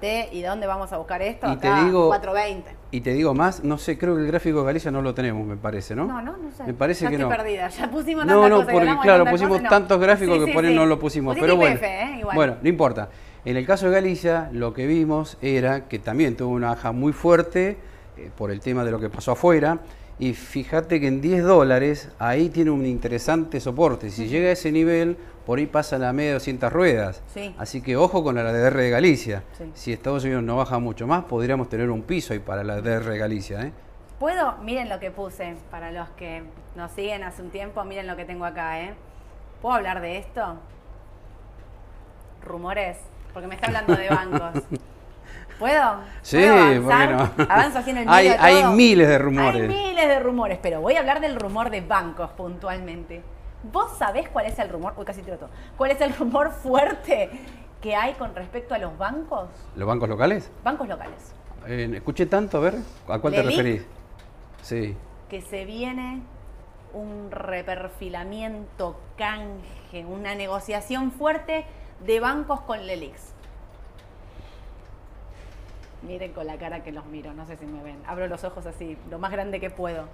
[0.01, 0.29] T.
[0.33, 1.51] ¿Y de dónde vamos a buscar esto?
[1.53, 2.75] Y te digo- 420.
[2.91, 5.47] Y te digo más, no sé, creo que el gráfico de Galicia no lo tenemos,
[5.47, 6.05] me parece, ¿no?
[6.05, 6.65] No, no, no sé.
[6.65, 7.37] Me parece ya que estoy no.
[7.37, 7.69] perdida.
[7.69, 9.69] Ya pusimos No, no, porque claro, pusimos cosas, no.
[9.71, 10.77] tantos gráficos Sí, que sí, por ahí sí.
[10.77, 11.35] no lo pusimos.
[11.35, 12.17] Pusiste Pero bueno, IPF, ¿eh?
[12.19, 12.37] Igual.
[12.37, 13.09] bueno, no importa.
[13.45, 17.13] En el caso de Galicia, lo que vimos era que también tuvo una baja muy
[17.13, 17.77] fuerte
[18.17, 19.81] eh, por el tema de lo que pasó afuera.
[20.21, 24.11] Y fíjate que en 10 dólares ahí tiene un interesante soporte.
[24.11, 27.23] Si llega a ese nivel, por ahí pasa la media de 200 ruedas.
[27.35, 27.53] Sí.
[27.59, 29.43] Así que ojo con la DR de Galicia.
[29.59, 29.65] Sí.
[29.75, 33.05] Si Estados Unidos no baja mucho más, podríamos tener un piso ahí para la DR
[33.05, 33.63] de Galicia.
[33.63, 33.73] ¿eh?
[34.21, 34.59] ¿Puedo?
[34.59, 35.57] Miren lo que puse.
[35.73, 36.45] Para los que
[36.77, 38.95] nos siguen hace un tiempo, miren lo que tengo acá, ¿eh?
[39.61, 40.59] ¿Puedo hablar de esto?
[42.45, 42.99] Rumores.
[43.33, 44.63] Porque me está hablando de bancos.
[45.59, 45.97] ¿Puedo?
[46.23, 47.31] Sí, ¿Puedo ¿por qué no?
[47.49, 49.63] Avanzo así en el Hay- medio hay miles de rumores.
[49.63, 53.23] Hay miles de rumores, pero voy a hablar del rumor de bancos puntualmente.
[53.73, 54.95] ¿Vos sabés cuál es el rumor?
[54.97, 55.51] Uy, casi tiro todo.
[55.77, 57.31] ¿Cuál es el rumor fuerte
[57.81, 59.49] que hay con respecto a los bancos?
[59.77, 60.51] ¿Los bancos locales?
[60.65, 61.33] Bancos locales.
[61.69, 62.75] Eh, escuché tanto, a ver,
[63.09, 63.87] ¿a cuál te referís?
[64.63, 64.97] Sí.
[65.29, 66.23] que se viene
[66.93, 71.65] un reperfilamiento, canje, una negociación fuerte
[72.05, 73.33] de bancos con Lelix.
[76.03, 78.03] Miren con la cara que los miro, no sé si me ven.
[78.07, 80.07] Abro los ojos así, lo más grande que puedo.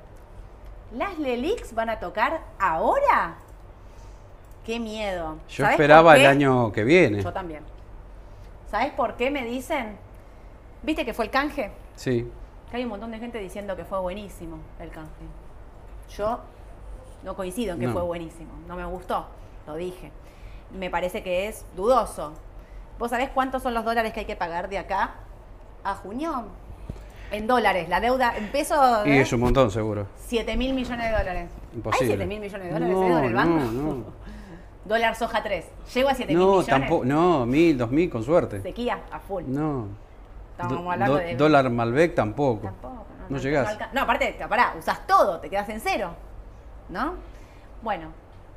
[0.92, 3.36] ¿Las Lelix van a tocar ahora?
[4.66, 5.38] ¡Qué miedo!
[5.48, 7.22] Yo ¿Sabés esperaba el año que viene.
[7.22, 7.62] Yo también.
[8.70, 9.96] ¿Sabes por qué me dicen?
[10.82, 11.72] ¿Viste que fue el canje?
[11.96, 12.30] Sí.
[12.70, 15.10] Que hay un montón de gente diciendo que fue buenísimo el canje.
[16.16, 16.40] Yo
[17.24, 17.92] no coincido en que No.
[17.94, 18.50] fue buenísimo.
[18.66, 19.26] No me gustó,
[19.66, 20.12] lo dije.
[20.72, 22.32] Me parece que es dudoso.
[22.98, 25.14] ¿Vos sabés cuántos son los dólares que hay que pagar de acá
[25.84, 26.46] a junio?
[27.30, 29.06] En dólares, la deuda en pesos.
[29.06, 30.06] Y es un montón, seguro.
[30.26, 31.50] 7 mil millones de dólares.
[31.74, 32.12] Imposible.
[32.12, 33.50] ¿Hay 7 mil millones de dólares No, en el banco?
[33.64, 34.04] no, no.
[34.84, 35.66] Dólar soja 3.
[35.94, 36.66] ¿Llego a 7 mil No, millones?
[36.66, 38.62] tampoco, no, mil, dos mil, con suerte.
[38.62, 39.44] Sequía a full.
[39.46, 39.88] No.
[40.52, 42.62] Estábamos Do- hablando do- de- Dólar Malbec tampoco.
[42.62, 43.04] Tampoco.
[43.28, 43.76] No, No llegás.
[43.92, 46.12] No, aparte, te- pará, usás todo, te quedas en cero.
[46.88, 47.14] ¿No?
[47.82, 48.08] Bueno,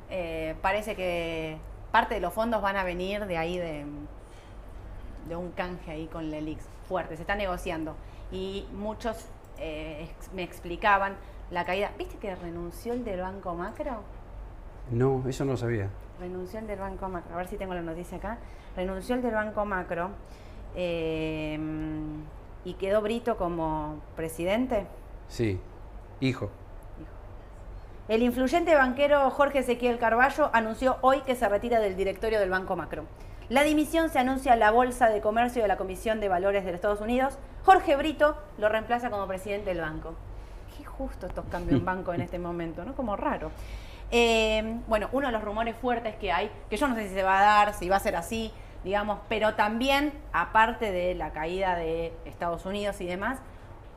[0.08, 1.58] eh, parece que
[1.92, 3.84] parte de los fondos van a venir de ahí de,
[5.28, 6.64] de un canje ahí con Lelix.
[6.88, 7.94] Fuerte, se está negociando.
[8.32, 9.28] Y muchos
[9.58, 11.14] eh, ex- me explicaban
[11.50, 11.92] la caída.
[11.98, 14.00] ¿Viste que renunció el del Banco Macro?
[14.90, 15.88] No, eso no lo sabía.
[16.18, 17.34] Renunció el del Banco Macro.
[17.34, 18.38] A ver si tengo la noticia acá.
[18.74, 20.10] Renunció el del Banco Macro.
[20.74, 21.58] Eh,
[22.64, 24.86] ¿Y quedó Brito como presidente?
[25.28, 25.60] Sí,
[26.20, 26.48] hijo.
[28.08, 32.74] El influyente banquero Jorge Ezequiel Carballo anunció hoy que se retira del directorio del Banco
[32.74, 33.04] Macro.
[33.48, 36.72] La dimisión se anuncia a la Bolsa de Comercio de la Comisión de Valores de
[36.72, 37.38] los Estados Unidos.
[37.64, 40.16] Jorge Brito lo reemplaza como presidente del banco.
[40.76, 42.96] Qué justo estos cambios en banco en este momento, ¿no?
[42.96, 43.52] Como raro.
[44.10, 47.22] Eh, bueno, uno de los rumores fuertes que hay, que yo no sé si se
[47.22, 51.76] va a dar, si va a ser así, digamos, pero también, aparte de la caída
[51.76, 53.38] de Estados Unidos y demás,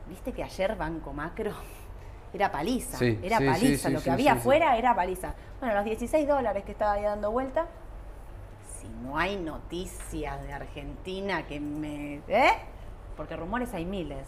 [0.08, 1.50] viste que ayer Banco Macro
[2.36, 5.34] era paliza, Sí, era sí, paliza, sí, lo que había afuera era paliza.
[5.60, 7.66] Bueno, los 16 dólares que estaba ahí dando vuelta,
[8.80, 12.20] si no hay noticias de Argentina que me...
[12.28, 12.50] ¿Eh?
[13.16, 14.26] Porque rumores hay miles,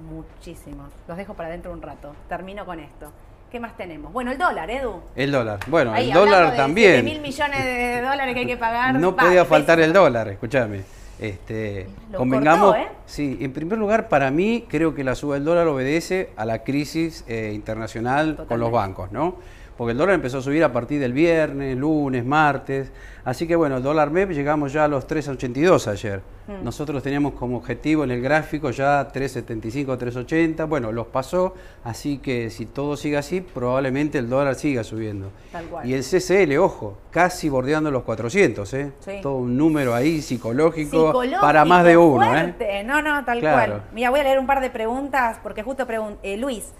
[0.00, 0.90] muchísimos.
[1.06, 2.14] Los dejo para dentro un rato.
[2.28, 3.12] Termino con esto.
[3.50, 4.12] ¿Qué más tenemos?
[4.12, 5.00] Bueno, el dólar, Edu.
[5.14, 5.60] El dólar.
[5.68, 7.04] Bueno, Ahí, el dólar de también.
[7.04, 8.94] mil millones de dólares que hay que pagar.
[8.96, 10.82] No podía faltar el dólar, escúchame.
[11.18, 12.88] Este, Lo convengamos, cortó, ¿eh?
[13.06, 16.62] sí, en primer lugar, para mí, creo que la suba del dólar obedece a la
[16.62, 19.36] crisis eh, internacional con los bancos, ¿no?
[19.76, 22.90] Porque el dólar empezó a subir a partir del viernes, lunes, martes.
[23.24, 26.20] Así que bueno, el dólar MEP llegamos ya a los 3.82 ayer.
[26.46, 26.64] Mm.
[26.64, 30.66] Nosotros teníamos como objetivo en el gráfico ya 3.75, 3.80.
[30.66, 35.30] Bueno, los pasó, así que si todo sigue así, probablemente el dólar siga subiendo.
[35.52, 35.86] Tal cual.
[35.86, 38.92] Y el CCL, ojo, casi bordeando los 400, ¿eh?
[39.00, 39.18] Sí.
[39.22, 42.82] Todo un número ahí psicológico, Psicológico, para más de uno, ¿eh?
[42.86, 43.72] No, no, tal Claro.
[43.72, 43.84] cual.
[43.92, 46.72] Mira, voy a leer un par de preguntas porque justo pregunta Luis.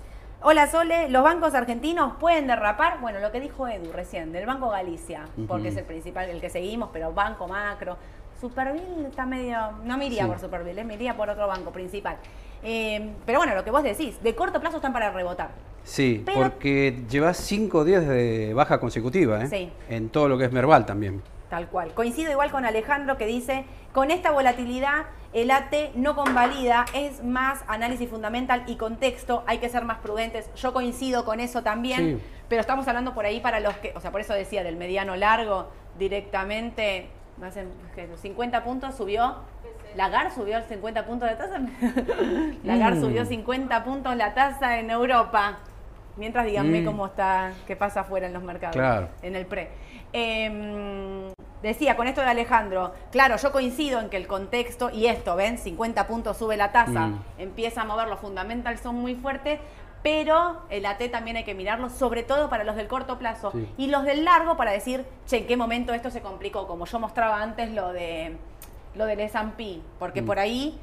[0.42, 3.00] Hola Sole, ¿los bancos argentinos pueden derrapar?
[3.00, 6.50] Bueno, lo que dijo Edu recién, del Banco Galicia, porque es el principal, el que
[6.50, 7.96] seguimos, pero Banco Macro.
[8.40, 9.56] Superville está medio.
[9.84, 10.28] No me iría Sí.
[10.28, 12.18] por Superville, eh, me iría por otro banco principal.
[12.62, 15.48] Eh, pero bueno, lo que vos decís, de corto plazo están para rebotar.
[15.84, 19.46] Sí, Pero- porque llevas cinco días de baja consecutiva, ¿eh?
[19.48, 19.72] Sí.
[19.88, 21.22] En todo lo que es Merval también.
[21.50, 21.94] Tal cual.
[21.94, 27.62] Coincido igual con Alejandro que dice, con esta volatilidad el AT no convalida, es más
[27.68, 30.50] análisis fundamental y contexto, hay que ser más prudentes.
[30.56, 32.24] Yo coincido con eso también, Sí.
[32.48, 35.14] pero estamos hablando por ahí para los que, o sea, por eso decía del mediano
[35.14, 37.08] largo, directamente,
[37.94, 38.08] ¿qué?
[38.16, 39.36] 50 puntos subió.
[39.94, 41.60] Lagar subió 50 puntos de tasa.
[42.64, 43.00] Lagar Mm.
[43.00, 45.58] subió 50 puntos la tasa en Europa.
[46.16, 46.84] Mientras díganme Mm.
[46.86, 49.08] cómo está, qué pasa afuera en los mercados Claro.
[49.22, 49.68] en el pre.
[50.14, 51.30] Eh,
[51.62, 55.58] decía con esto de Alejandro, claro, yo coincido en que el contexto y esto, ven,
[55.58, 57.22] 50 puntos sube la tasa, Mm.
[57.38, 59.58] empieza a mover, los fundamentals son muy fuertes,
[60.02, 63.68] pero el AT también hay que mirarlo, sobre todo para los del corto plazo Sí.
[63.76, 66.98] y los del largo para decir, che, en qué momento esto se complicó, como yo
[67.00, 68.36] mostraba antes lo de
[68.94, 70.26] lo del S&P, porque Mm.
[70.26, 70.78] por ahí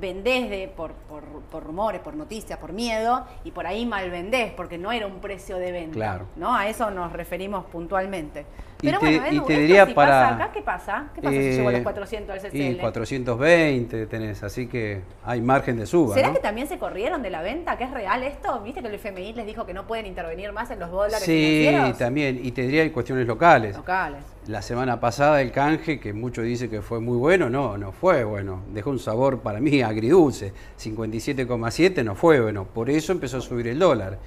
[0.00, 4.52] vendés de, por, por, por rumores, por noticias, por miedo, y por ahí mal vendés,
[4.52, 5.94] porque no era un precio de venta.
[5.94, 6.26] Claro.
[6.36, 6.54] ¿no?
[6.54, 8.44] A eso nos referimos puntualmente.
[8.82, 11.04] Y Pero te- bueno, y Edu, te esto diría si para- pasa acá, ¿qué pasa?
[11.14, 12.80] ¿Qué pasa si llegó a los Eh, 400 al Y CCL?
[12.80, 16.34] 420 tenés, así que hay margen de suba, ¿Será ¿no?
[16.34, 17.78] que también se corrieron de la venta?
[17.78, 18.60] ¿Que es real esto?
[18.60, 21.64] ¿Viste que el FMI les dijo que no pueden intervenir más en los dólares Sí,
[21.66, 21.98] financieros?
[21.98, 22.40] también.
[22.42, 23.76] Y te diría hay cuestiones locales.
[23.76, 24.22] Locales.
[24.46, 28.24] La semana pasada el canje, que muchos dicen que fue muy bueno, no, no fue
[28.24, 28.62] bueno.
[28.74, 30.52] Dejó un sabor para mí agridulce.
[30.78, 32.66] 57,7 no fue bueno.
[32.66, 34.18] Por eso empezó a subir el dólar.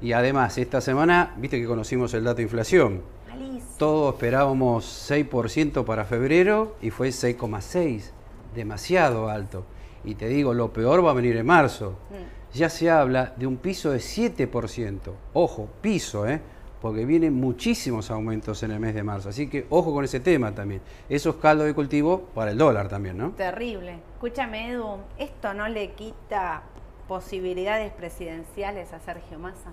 [0.00, 3.02] Y además, esta semana, viste que conocimos el dato de inflación.
[3.28, 3.64] Malísimo.
[3.76, 8.10] Todos esperábamos 6% para febrero y fue 6,6.
[8.54, 9.66] Demasiado alto.
[10.04, 11.98] Y te digo, lo peor va a venir en marzo.
[12.10, 12.56] Mm.
[12.56, 15.00] Ya se habla de un piso de 7%.
[15.32, 16.40] Ojo, piso, ¿eh?
[16.84, 19.30] Porque vienen muchísimos aumentos en el mes de marzo.
[19.30, 20.82] Así que ojo con ese tema también.
[21.08, 23.30] Eso es caldo de cultivo para el dólar también, ¿no?
[23.30, 24.00] Terrible.
[24.12, 26.60] Escúchame, Edu, ¿esto no le quita
[27.08, 29.72] posibilidades presidenciales a Sergio Massa?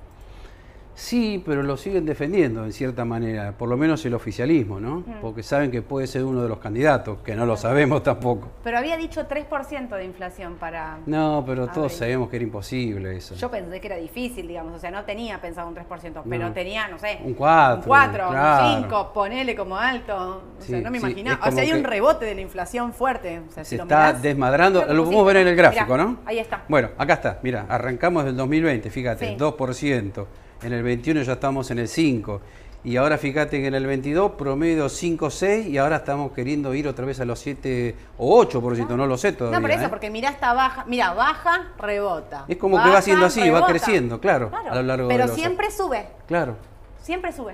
[0.94, 5.04] Sí, pero lo siguen defendiendo en cierta manera, por lo menos el oficialismo, ¿no?
[5.22, 8.50] Porque saben que puede ser uno de los candidatos, que no lo sabemos tampoco.
[8.64, 11.00] Pero había dicho 3% de inflación para...
[11.06, 11.98] No, pero todos Abril.
[11.98, 13.36] sabemos que era imposible eso.
[13.36, 16.54] Yo pensé que era difícil, digamos, o sea, no tenía pensado un 3%, pero No.
[16.54, 18.76] tenía, no sé, Un cuatro, un 4, claro.
[18.78, 21.84] un 5, ponele como alto, o sea, no me sí, imaginaba, o sea, hay un
[21.84, 25.26] rebote de la inflación fuerte, o sea, si Se lo está mirás, desmadrando, lo podemos
[25.26, 26.18] ver en el gráfico, Mirá, ¿no?
[26.26, 26.64] Ahí está.
[26.68, 29.36] Bueno, acá está, mira, arrancamos del 2020, fíjate, Sí.
[29.38, 30.26] 2%,
[30.64, 32.40] en el 21 ya estamos en el 5%,
[32.84, 36.88] y ahora fíjate que en el 22 promedio 5, 6, y ahora estamos queriendo ir
[36.88, 39.60] otra vez a los 7 o 8%, no, lo sé todavía.
[39.60, 39.90] No, por eso, ¿eh?
[39.90, 42.46] porque mirá esta baja, mira, baja, rebota.
[42.48, 45.36] Es como que va siendo así, va creciendo, claro, a lo largo de Pero los-
[45.36, 46.56] siempre sube, Claro.
[47.04, 47.54] siempre sube.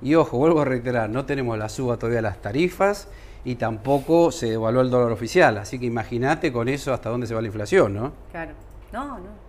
[0.00, 3.08] Y ojo, vuelvo a reiterar, no tenemos la suba todavía de las tarifas
[3.44, 7.34] y tampoco se devaluó el dólar oficial, así que imagínate con eso hasta dónde se
[7.34, 8.12] va la inflación, ¿no?
[8.30, 8.52] Claro.
[8.90, 9.41] No, no.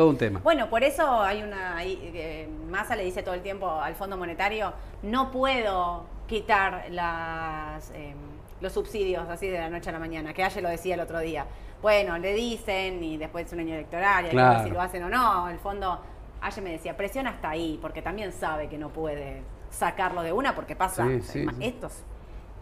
[0.00, 0.40] Todo un tema.
[0.42, 1.76] Bueno, por eso hay una.
[1.76, 7.90] ahí, eh, Massa le dice todo el tiempo al Fondo Monetario: no puedo quitar las,
[7.90, 8.14] eh,
[8.62, 11.18] los subsidios así de la noche a la mañana, que ayer lo decía el otro
[11.18, 11.44] día.
[11.82, 14.64] Bueno, le dicen y después es un año electoral y hay que ver Claro.
[14.64, 15.50] si lo hacen o no.
[15.50, 16.00] El fondo,
[16.40, 20.54] ayer me decía, presión hasta ahí, porque también sabe que no puede sacarlo de una
[20.54, 21.04] porque pasa.
[21.06, 21.56] Sí, sí, sí.
[21.60, 21.92] Estos.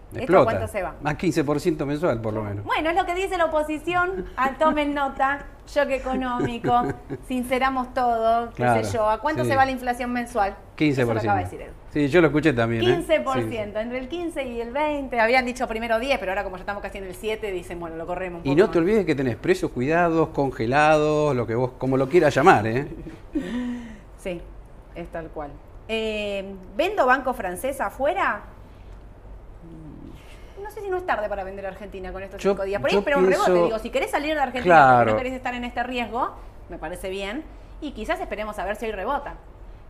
[0.09, 0.45] ¿Esto Explota.
[0.53, 0.95] cuánto se va?
[1.03, 2.65] Más 15% mensual, por lo menos.
[2.65, 4.25] Bueno, es lo que dice la oposición.
[4.37, 5.45] Ah, tomen nota.
[5.67, 6.73] Shock económico.
[7.29, 8.49] Sinceramos todo.
[8.51, 9.07] Qué Claro, sé yo.
[9.11, 9.51] ¿A cuánto sí.
[9.51, 10.57] se va la inflación mensual?
[10.79, 10.91] 15%.
[10.93, 11.71] Eso lo acaba de decir él.
[11.93, 12.83] Sí, yo lo escuché también.
[12.85, 13.05] ¿eh?
[13.07, 15.21] 15%, entre el 15 y el 20.
[15.21, 17.97] Habían dicho primero 10, pero ahora como ya estamos casi en el 7, dicen, bueno,
[17.97, 18.49] lo corremos un Sí.
[18.51, 22.09] Y poco no te olvides que tenés precios cuidados, congelados, lo que vos, como lo
[22.09, 22.89] quieras llamar, ¿eh?
[24.17, 24.41] Sí,
[24.95, 25.51] es tal cual.
[25.87, 28.43] Eh, ¿Vendo banco francés afuera?
[30.69, 32.79] No sé si no es tarde para vender Argentina con estos Yo- cinco días.
[32.79, 33.53] Por ahí espera un rebote.
[33.55, 35.13] Digo, si querés salir de Argentina Claro.
[35.13, 36.31] no querés estar en este riesgo,
[36.69, 37.43] me parece bien.
[37.81, 39.35] Y quizás esperemos a ver si hoy rebota.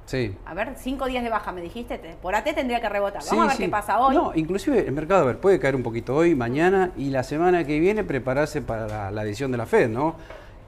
[0.07, 0.37] Sí.
[0.47, 1.99] A ver, cinco días de baja, me dijiste.
[1.99, 3.23] te- Por AT tendría que rebotar.
[3.23, 3.63] Vamos Sí, a ver sí.
[3.65, 4.15] qué pasa hoy.
[4.15, 7.65] No, inclusive el mercado, a ver, puede caer un poquito hoy, mañana y la semana
[7.65, 10.15] que viene prepararse para la, la edición de la Fed, ¿no?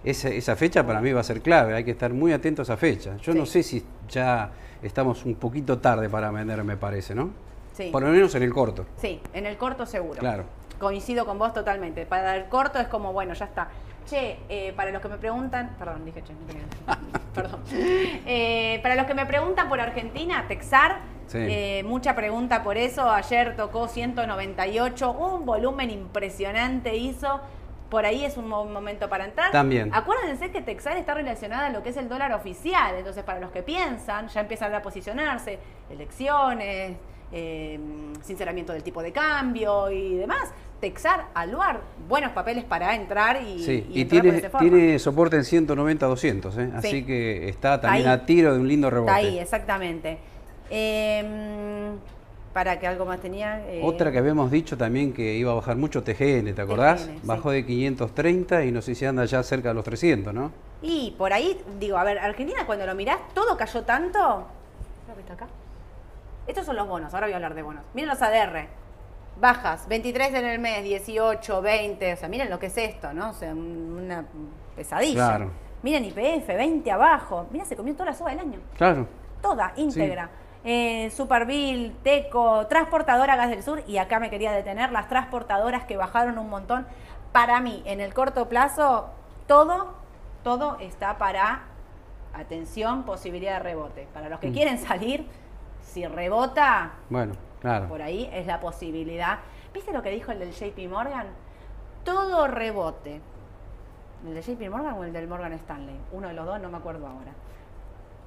[0.03, 2.65] Esa, esa fecha para mí va a ser clave, hay que estar muy atento a
[2.65, 3.17] esa fecha.
[3.19, 4.51] Yo no sé si ya
[4.83, 7.31] estamos un poquito tarde para vender, me parece, ¿no?
[7.73, 7.91] Sí.
[7.91, 8.87] Por lo menos en el corto.
[8.97, 10.19] Sí, en el corto seguro.
[10.19, 10.45] Claro.
[10.79, 12.07] Coincido con vos totalmente.
[12.07, 13.69] Para el corto es como, bueno, ya está.
[14.07, 16.33] Che, eh, para los que me preguntan, perdón, dije che,
[17.35, 17.61] perdón.
[17.73, 21.39] Eh, para los que me preguntan por Argentina, Texar, Sí.
[21.39, 23.09] eh, mucha pregunta por eso.
[23.11, 27.41] Ayer tocó 198, un volumen impresionante hizo.
[27.89, 29.51] Por ahí es un mo- momento para entrar.
[29.53, 29.91] También.
[29.93, 32.95] Acuérdense que Texar está relacionada a lo que es el dólar oficial.
[32.97, 35.59] Entonces, para los que piensan, ya empiezan a posicionarse.
[35.91, 36.97] Elecciones,
[37.33, 37.79] eh,
[38.23, 40.51] sinceramiento del tipo de cambio y demás.
[40.81, 45.43] Texar, Aluar, buenos papeles para entrar y, Sí, y y, entrar tiene, tiene soporte en
[45.43, 46.71] 190-200, ¿eh?
[46.75, 47.05] así Sí.
[47.05, 49.11] que está también a tiro de un lindo rebote.
[49.11, 50.19] Está ahí, exactamente.
[50.71, 51.91] Eh,
[52.55, 53.61] para que algo más tenía.
[53.69, 57.05] eh, Otra que habíamos dicho también que iba a bajar mucho TGN, ¿te acordás?
[57.07, 57.27] TGN, sí.
[57.27, 60.51] Bajó de 530 y no sé si anda ya cerca de los 300, ¿no?
[60.83, 64.47] Y por ahí, digo, a ver, Argentina cuando lo mirás, todo cayó tanto.
[65.05, 65.47] Creo que está acá.
[66.51, 67.85] Estos son los bonos, ahora voy a hablar de bonos.
[67.95, 68.67] Miren los ADR.
[69.41, 72.13] Bajas, 23 en el mes, 18, 20.
[72.13, 73.31] O sea, miren lo que es esto, ¿no?
[73.31, 74.25] O sea, un- una
[74.75, 75.29] pesadilla.
[75.29, 75.51] Claro.
[75.85, 77.47] Miren IPF, 20 abajo.
[77.53, 78.59] Mira, se comió toda la soga del año.
[78.77, 79.07] Claro.
[79.41, 80.29] Toda, íntegra.
[80.65, 85.97] Eh, Superville, Teco, Transportadora Gas del Sur, y acá me quería detener, las transportadoras que
[85.97, 86.85] bajaron un montón.
[87.31, 89.09] Para mí, en el corto plazo,
[89.47, 89.95] todo,
[90.43, 91.63] todo está para
[92.35, 94.09] atención, posibilidad de rebote.
[94.13, 94.53] Para los que Mm.
[94.53, 95.27] quieren salir,
[95.91, 97.89] si rebota, Bueno, claro.
[97.89, 99.41] por ahí es la posibilidad.
[99.75, 101.27] ¿Viste lo que dijo el del JP Morgan?
[102.05, 103.21] Todo rebote.
[104.27, 105.97] ¿El de JP Morgan o el del Morgan Stanley?
[106.13, 107.33] Uno de los dos, no me acuerdo ahora.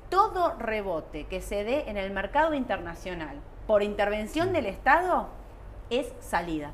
[0.10, 5.30] Todo rebote que se dé en el mercado internacional por intervención del Estado
[5.90, 6.72] es salida.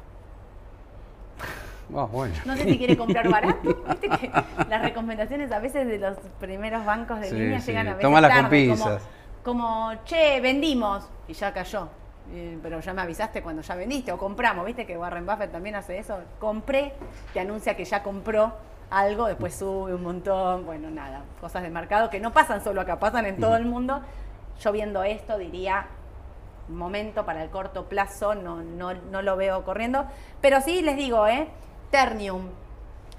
[1.90, 2.34] Bueno.
[2.46, 3.84] No sé si quiere comprar barato.
[3.90, 4.32] Viste que
[4.70, 7.68] las recomendaciones a veces de los primeros bancos de Sí, línea sí.
[7.68, 9.04] llegan a veces Tómala con tarde, como- pinzas.
[9.04, 9.19] Como,
[10.06, 11.90] che, vendimos y ya cayó.
[12.32, 15.76] Eh, Pero ya me avisaste cuando ya vendiste o compramos, ¿viste que Warren Buffett también
[15.76, 16.20] hace eso?
[16.40, 16.94] Compré,
[17.34, 18.54] te anuncia que ya compró
[18.92, 23.00] algo, después sube un montón, bueno, nada, cosas de mercado que no pasan solo acá,
[23.00, 24.02] pasan en todo el mundo.
[24.62, 25.88] Yo viendo esto diría,
[26.68, 30.06] momento para el corto plazo, no, no, no lo veo corriendo.
[30.42, 31.48] Pero sí les digo, ¿eh?
[31.92, 32.50] Ternium,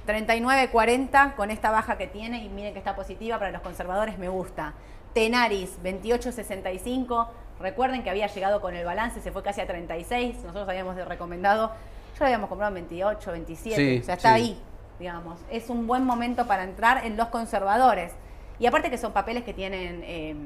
[0.07, 4.29] 39.40 con esta baja que tiene y miren que está positiva para los conservadores, me
[4.29, 4.75] gusta.
[5.15, 7.29] Tenaris, 28.65.
[7.61, 10.37] Recuerden que había llegado con el balance, se fue casi a 36.
[10.37, 11.73] Nosotros habíamos recomendado,
[12.15, 13.77] ya lo habíamos comprado en 28, 27.
[13.77, 14.35] Sí, o sea, está sí.
[14.35, 14.63] ahí,
[14.99, 15.39] digamos.
[15.51, 18.13] Es un buen momento para entrar en los conservadores.
[18.59, 20.03] Y aparte que son papeles que tienen...
[20.05, 20.37] eh,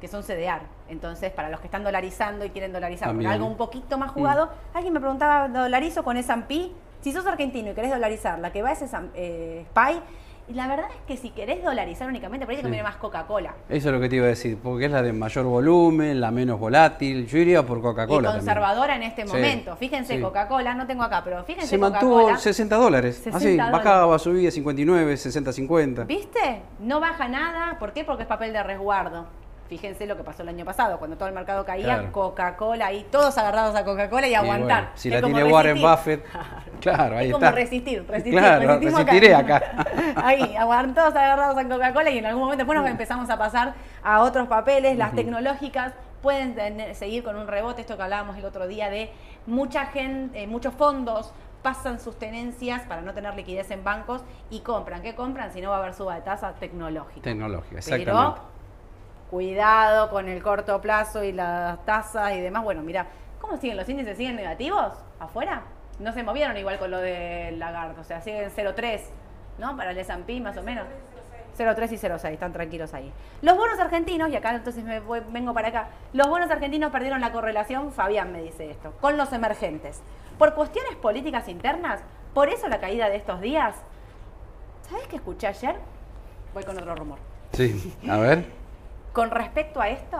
[0.00, 0.60] que son CDR.
[0.88, 4.50] Entonces, para los que están dolarizando y quieren dolarizar con algo un poquito más jugado,
[4.74, 6.70] alguien me preguntaba, ¿dolarizo con S&P?
[7.00, 10.02] Si sos argentino y querés dolarizar, la que va es esa, eh, SPY.
[10.48, 12.66] Y la verdad es que si querés dolarizar únicamente, por ahí te Sí.
[12.66, 13.54] conviene más Coca-Cola.
[13.68, 16.30] Eso es lo que te iba a decir, porque es la de mayor volumen, la
[16.30, 17.26] menos volátil.
[17.26, 18.28] Yo iría por Coca-Cola.
[18.28, 18.44] también.
[18.46, 19.74] conservadora en este Sí, momento.
[19.76, 20.22] Fíjense, sí.
[20.22, 22.38] Coca-Cola, no tengo acá, pero fíjense Se mantuvo Coca-Cola.
[22.38, 23.16] 60 dólares.
[23.16, 23.72] 60 Así, dólares.
[23.72, 26.04] bajaba, subía 59, 60, 50.
[26.04, 26.62] ¿Viste?
[26.78, 27.78] No baja nada.
[27.80, 28.04] ¿Por qué?
[28.04, 29.26] Porque es papel de resguardo.
[29.68, 32.12] Fíjense lo que pasó el año pasado, cuando todo el mercado caía, Claro.
[32.12, 34.82] Coca-Cola y todos agarrados a Coca-Cola y Y aguantar.
[34.84, 35.82] bueno, si Es la como tiene Warren.
[35.82, 36.24] Buffett,
[36.80, 37.56] claro, ahí es como está.
[37.56, 38.32] resistir, resistir.
[38.38, 39.62] Claro, resistiré acá.
[40.16, 43.74] Ahí, aguantan todos agarrados a Coca-Cola y en algún momento después nos empezamos a pasar
[44.02, 45.92] a otros papeles, las tecnológicas
[46.22, 49.10] pueden tener- seguir con un rebote, esto que hablábamos el otro día de
[49.46, 54.60] mucha gente, eh, muchos fondos pasan sus tenencias para no tener liquidez en bancos y
[54.60, 55.02] compran.
[55.02, 55.52] ¿Qué compran?
[55.52, 57.22] Si no va a haber suba de tasa tecnológica.
[57.22, 58.40] Tecnológica, Pero exactamente.
[59.30, 62.64] Cuidado con el corto plazo y las tasas y demás.
[62.64, 63.06] Bueno, mira,
[63.40, 64.16] ¿cómo siguen los índices?
[64.16, 65.62] ¿Siguen negativos afuera?
[65.98, 69.00] no se movieron igual con lo de Lagarde, o sea, siguen 0,3,
[69.58, 69.76] ¿no?
[69.76, 70.86] Para el S&P más o menos.
[71.58, 73.10] 0,3 y 0,6, están tranquilos ahí.
[73.40, 77.32] Los bonos argentinos, y acá entonces me vengo para acá, los bonos argentinos perdieron la
[77.32, 80.02] correlación, Fabián me dice esto, con los emergentes.
[80.38, 82.00] Por cuestiones políticas internas,
[82.34, 83.74] por eso la caída de estos días.
[84.90, 85.76] ¿Sabes qué escuché ayer?
[86.52, 87.18] Voy con otro rumor.
[87.52, 88.44] Sí, a ver.
[89.16, 90.18] Con respecto a esto,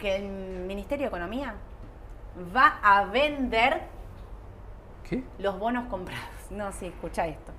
[0.00, 0.22] que el
[0.66, 1.52] Ministerio de Economía
[2.56, 3.82] va a vender
[5.06, 5.22] ¿Qué?
[5.38, 6.24] los bonos comprados.
[6.48, 7.52] No, sí, escucha esto.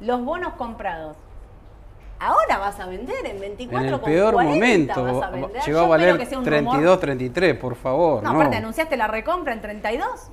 [0.00, 1.16] Los bonos comprados.
[2.18, 5.62] Ahora vas a vender en 24 En el peor 40 momento vas a vender.
[5.64, 6.98] llegó a Yo valer que sea un 32, rumor.
[6.98, 8.22] 33, por favor.
[8.24, 10.30] No, No, aparte anunciaste la recompra en 32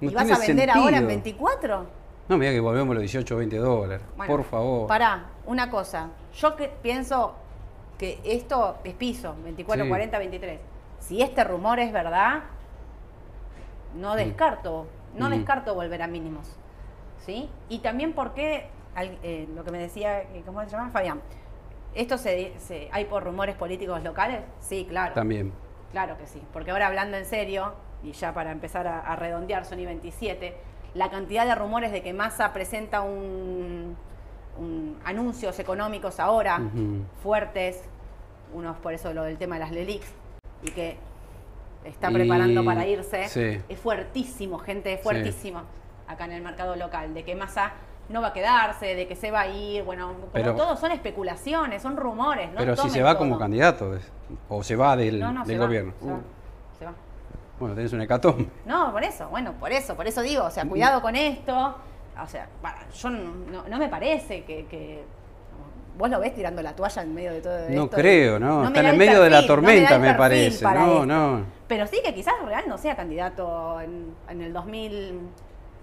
[0.00, 1.08] y No vas a vender ahora en sentido.
[1.08, 1.86] 24.
[2.30, 4.06] No, mira que volvemos a los 18 20 dólares.
[4.16, 4.86] Bueno, por favor.
[4.88, 6.08] Pará, una cosa.
[6.38, 7.34] Yo que pienso
[7.98, 9.88] que esto es piso, 24, Sí.
[9.88, 10.60] 40, 23.
[10.98, 12.42] Si este rumor es verdad,
[13.94, 15.32] no descarto, no Mm.
[15.32, 16.56] descarto volver a mínimos.
[17.18, 17.48] ¿Sí?
[17.68, 20.90] Y también porque, al- eh, lo que me decía, eh, ¿cómo se llama?
[20.90, 21.20] Fabián.
[21.94, 24.40] ¿Esto se, se- hay por rumores políticos locales?
[24.60, 25.14] Sí, claro.
[25.14, 25.52] También.
[25.92, 29.64] Claro que sí, porque ahora hablando en serio, y ya para empezar a, a redondear
[29.64, 30.54] Sony 27,
[30.94, 33.96] la cantidad de rumores de que Massa presenta un,
[34.58, 37.02] un anuncios económicos ahora Ujú.
[37.22, 37.82] fuertes,
[38.54, 40.06] unos por eso lo del tema de las LELIX,
[40.62, 40.96] y que
[41.84, 43.60] está Y- preparando para irse, sí.
[43.68, 45.62] es fuertísimo, gente, es fuertísimo
[46.08, 47.72] acá en el mercado local, de que Massa
[48.08, 51.82] no va a quedarse, de que se va a ir, bueno, Pero- todo son especulaciones,
[51.82, 53.98] son rumores, no Pero si se va como candidato,
[54.48, 55.92] o se va del, No, no, del se va, gobierno.
[56.04, 56.20] va, Uh,
[56.78, 56.92] se va.
[57.58, 58.46] bueno, tenés una hecatombe.
[58.64, 61.74] No, por eso, bueno, por eso, por eso digo, o sea, cuidado con esto.
[62.22, 65.04] O sea, para, yo no, no- no me parece que, que-
[65.98, 67.96] Vos lo ves tirando la toalla en medio de todo No esto.
[67.96, 68.66] creo, ¿no?
[68.66, 70.62] Está en el medio de la no me tormenta, me parece.
[70.62, 71.06] No, esto.
[71.06, 71.40] no.
[71.66, 75.18] Pero sí que quizás Real no sea candidato en, en el 2000,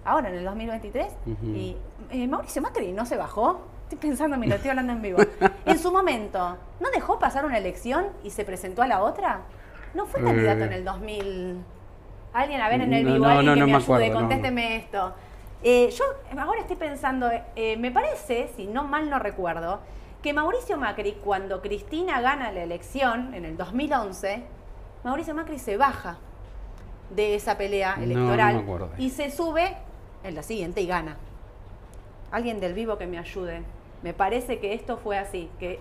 [0.04, 1.06] ahora en el 2023.
[1.26, 1.46] Ujú.
[1.46, 1.76] Y
[2.12, 3.62] eh, Mauricio Macri no se bajó.
[3.82, 5.18] Estoy pensando, me lo estoy hablando en vivo.
[5.66, 9.40] En su momento, ¿no dejó pasar una elección y se presentó a la otra?
[9.94, 10.66] ¿No fue candidato Eh.
[10.66, 11.56] en el 2000?
[12.34, 14.06] Alguien, a ver, en el No, vivo, no, alguien no, que no me ayude, acuerdo,
[14.06, 14.18] no, no.
[14.20, 15.12] contésteme esto.
[15.66, 16.04] Eh, yo
[16.38, 19.80] ahora estoy pensando, eh, me parece, si no mal no recuerdo,
[20.22, 24.44] que Mauricio Macri, cuando Cristina gana la elección en el 2011,
[25.04, 26.18] Mauricio Macri se baja
[27.08, 29.74] de esa pelea No, no electoral y se sube
[30.22, 31.16] en la siguiente y gana.
[32.30, 33.62] Alguien del vivo que me ayude.
[34.02, 35.80] Me parece que esto fue así, que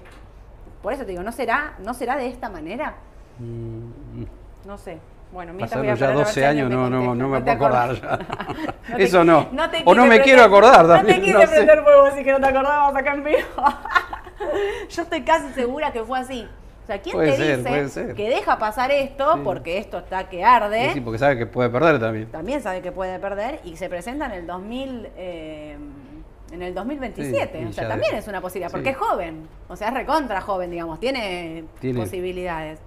[0.82, 2.96] por eso te digo, ¿no será, no será de esta manera?
[3.40, 4.24] Mm,
[4.66, 5.00] No sé.
[5.34, 7.52] Bueno, Pasaron ya esperar a ver 12 si alguien años, no, no, no me puedo
[7.52, 8.20] acordar ya.
[8.90, 9.48] No te- Eso no.
[9.52, 11.20] no o no me quiero acordar No también.
[11.22, 13.38] te quise no prender fuego así que no te acordabas acá en vivo.
[14.90, 16.48] Yo estoy casi segura que fue así.
[16.84, 19.40] O sea, ¿quién Puede te ser, dice que deja pasar esto Sí.
[19.44, 20.88] porque esto está que arde?
[20.90, 22.28] Sí, sí, porque sabe que puede perder también.
[22.30, 25.78] También sabe que puede perder y se presenta en el 2000 eh,
[26.52, 27.58] en el 2027.
[27.60, 29.48] Sí, o sea, también de- es una posibilidad, porque es joven.
[29.70, 32.80] O sea, es recontra joven, digamos, tiene, Tiene- posibilidades.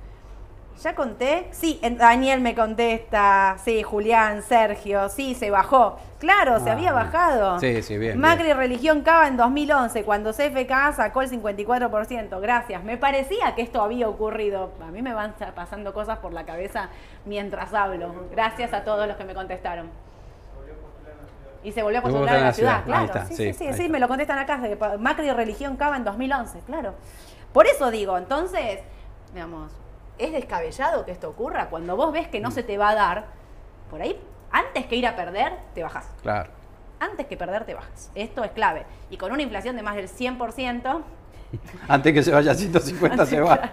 [0.83, 1.49] ¿Ya conté?
[1.53, 3.57] Sí, Daniel me contesta.
[3.64, 5.09] Sí, Julián, Sergio.
[5.09, 5.99] Sí, se bajó.
[6.18, 7.59] Claro, se Ah, había bajado.
[7.61, 8.57] Sí, sí, bien, Macri bien.
[8.59, 12.41] Religión Cava en 2011, cuando CFK sacó el 54%.
[12.41, 12.85] Gracias.
[12.85, 14.70] Me parecía que esto había ocurrido.
[14.87, 16.91] A mí me van sa- pasando cosas por la cabeza
[17.24, 18.14] mientras hablo.
[18.31, 19.91] Gracias a todos los que me contestaron.
[21.64, 23.05] Y se volvió a postular en la ciudad, Ahí claro.
[23.07, 24.61] está, sí, sí, sí, sí, me lo contestan acá.
[25.01, 26.95] Macri Religión Cava en 2011, claro.
[27.53, 28.81] Por eso digo, entonces,
[29.35, 29.72] digamos,
[30.19, 31.69] es descabellado que esto ocurra.
[31.69, 33.27] Cuando vos ves que no se te va a dar,
[33.91, 34.19] por ahí,
[34.51, 36.09] antes que ir a perder, te bajás.
[36.23, 36.51] Claro.
[36.99, 38.11] Antes que perder, te bajas.
[38.14, 38.87] Esto es clave.
[39.11, 41.03] Y con una inflación de más del 100%,
[41.89, 43.71] Antes que se vaya a 150 se va.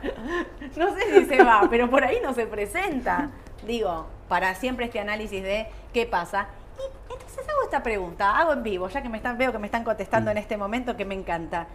[0.76, 3.30] no sé si se va, pero por ahí no se presenta.
[3.66, 6.48] Digo, para siempre este análisis de qué pasa.
[6.78, 9.68] Y entonces hago esta pregunta, hago en vivo, ya que me están, veo que me
[9.68, 11.68] están contestando en este momento que me encanta.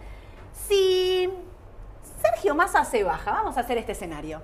[0.53, 1.29] Si
[2.21, 4.41] Sergio Massa se baja, vamos a hacer este escenario.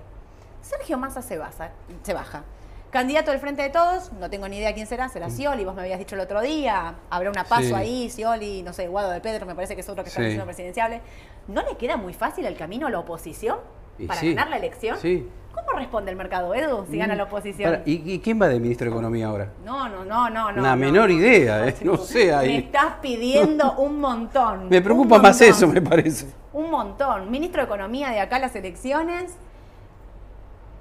[0.66, 1.70] Sergio Massa se baja,
[2.02, 2.42] se baja.
[2.90, 5.82] Candidato del Frente de Todos, no tengo ni idea quién será, será Scioli, vos me
[5.82, 7.74] habías dicho el otro día, habrá una paso Sí.
[7.74, 10.24] ahí, Scioli, no sé, Guado de Pedro, me parece que es otro que está Sí.
[10.26, 11.00] diciendo presidenciable.
[11.48, 13.58] ¿No le queda muy fácil el camino a la oposición
[13.98, 14.30] Y para sí.
[14.34, 14.98] ganar la elección?
[14.98, 15.28] Sí.
[15.54, 17.70] ¿Cómo responde el mercado, Edu, si gana la oposición?
[17.70, 19.48] Para, ¿y, y quién va de ministro de Economía ahora?
[19.64, 21.14] No, no, no, no, no, menor no.
[21.16, 21.74] idea, ¿eh?
[21.82, 22.56] No sé Me ahí.
[22.58, 24.68] estás pidiendo un montón.
[24.68, 26.26] Me preocupa un más eso, me parece.
[26.52, 27.30] Un montón.
[27.30, 29.34] Ministro de Economía de acá las elecciones.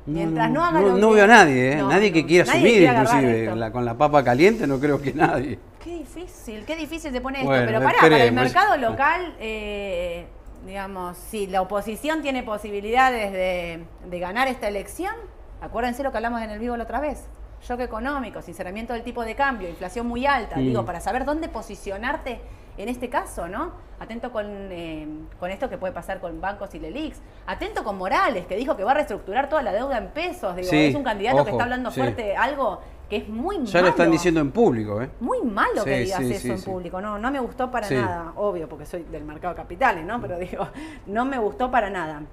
[0.06, 1.76] No, Mientras no, no, haga no, no veo a nadie, ¿eh?
[1.78, 3.56] Nadie que quiera Nadie quiere agarrar inclusive.
[3.56, 5.58] La- con la papa caliente no creo que nadie.
[5.84, 7.74] Qué difícil, qué difícil se pone Bueno, esto.
[7.74, 10.28] Pero pará, para el mercado local, eh,
[10.66, 15.14] digamos, si la oposición tiene posibilidades de, de ganar esta elección,
[15.62, 17.26] acuérdense lo que hablamos en el vivo la otra vez.
[17.68, 20.60] shock económico, sinceramiento del tipo de cambio, inflación muy alta, Mm.
[20.68, 22.40] digo, para saber dónde posicionarte
[22.78, 23.72] en este caso, ¿no?
[24.00, 25.08] Atento con, eh,
[25.40, 27.22] con esto que puede pasar con bancos y Lelix.
[27.48, 30.56] Atento con Morales, que dijo que va a reestructurar toda la deuda en pesos.
[30.56, 32.00] Digo, Sí, es un candidato que está hablando sí.
[32.00, 33.70] fuerte, algo que es muy malo.
[33.70, 35.10] Ya lo están diciendo en público, ¿eh?
[35.20, 37.00] Muy malo que digas eso en público.
[37.00, 38.34] No, no me gustó para nada.
[38.36, 40.20] Obvio, porque soy del mercado de capitales, ¿no?
[40.20, 40.68] Pero digo,
[41.06, 42.24] no me gustó para nada.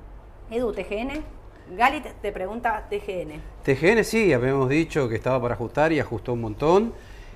[0.51, 1.23] Edu, TGN.
[1.77, 3.41] Galit te pregunta TGN.
[3.63, 6.93] TGN sí, habíamos dicho que estaba para ajustar y ajustó un montón.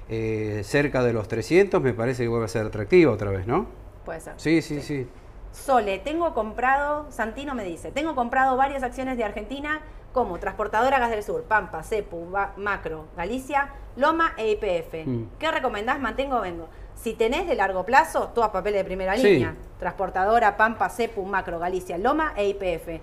[0.09, 3.67] Eh, cerca de los 300 me parece que vuelve a ser atractivo otra vez, ¿no?
[4.05, 4.35] Puede ser.
[4.37, 5.09] Sí, sí, sí.
[5.51, 9.81] Sole, tengo comprado, Santino me dice, tengo comprado varias acciones de Argentina
[10.13, 15.07] como Transportadora Gas del Sur, Pampa, Cepu, Ba- Macro, Galicia, Loma e IPF.
[15.07, 15.25] Mm.
[15.39, 15.99] ¿Qué recomendás?
[15.99, 16.69] Mantengo o vengo.
[16.95, 19.23] Si tenés de largo plazo, todas papeles de primera Sí.
[19.25, 19.57] línea.
[19.79, 23.01] Transportadora, Pampa, Cepu, Macro, Galicia, Loma e IPF.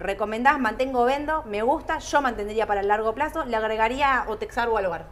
[0.00, 0.58] ¿Recomendás?
[0.58, 1.42] Mantengo o vendo.
[1.44, 1.98] Me gusta.
[1.98, 3.44] Yo mantendría para el largo plazo.
[3.44, 5.06] Le agregaría Otexar o Alvar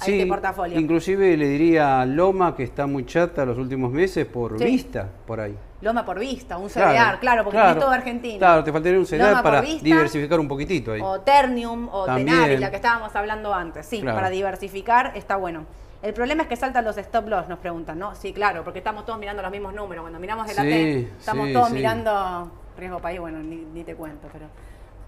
[0.00, 0.78] a Sí, este portafolio.
[0.78, 4.64] inclusive le diría a Loma que está muy chata los últimos meses por Sí.
[4.64, 5.56] vista, por ahí.
[5.80, 8.38] Loma por vista, un CDR, claro, porque claro, es todo argentino.
[8.38, 11.00] Claro, te faltaría un por para vista, diversificar un poquitito ahí.
[11.00, 12.26] O Ternium o También.
[12.28, 13.86] Tenaris, la que estábamos hablando antes.
[13.86, 14.16] Sí, Claro.
[14.16, 15.66] para diversificar está bueno.
[16.02, 18.14] El problema es que saltan los stop loss, nos preguntan, ¿no?
[18.14, 20.02] Sí, claro, porque estamos todos mirando los mismos números.
[20.02, 21.74] Cuando miramos el Sí, AT, estamos sí, todos sí.
[21.74, 24.46] mirando riesgo país, bueno, ni, ni te cuento, pero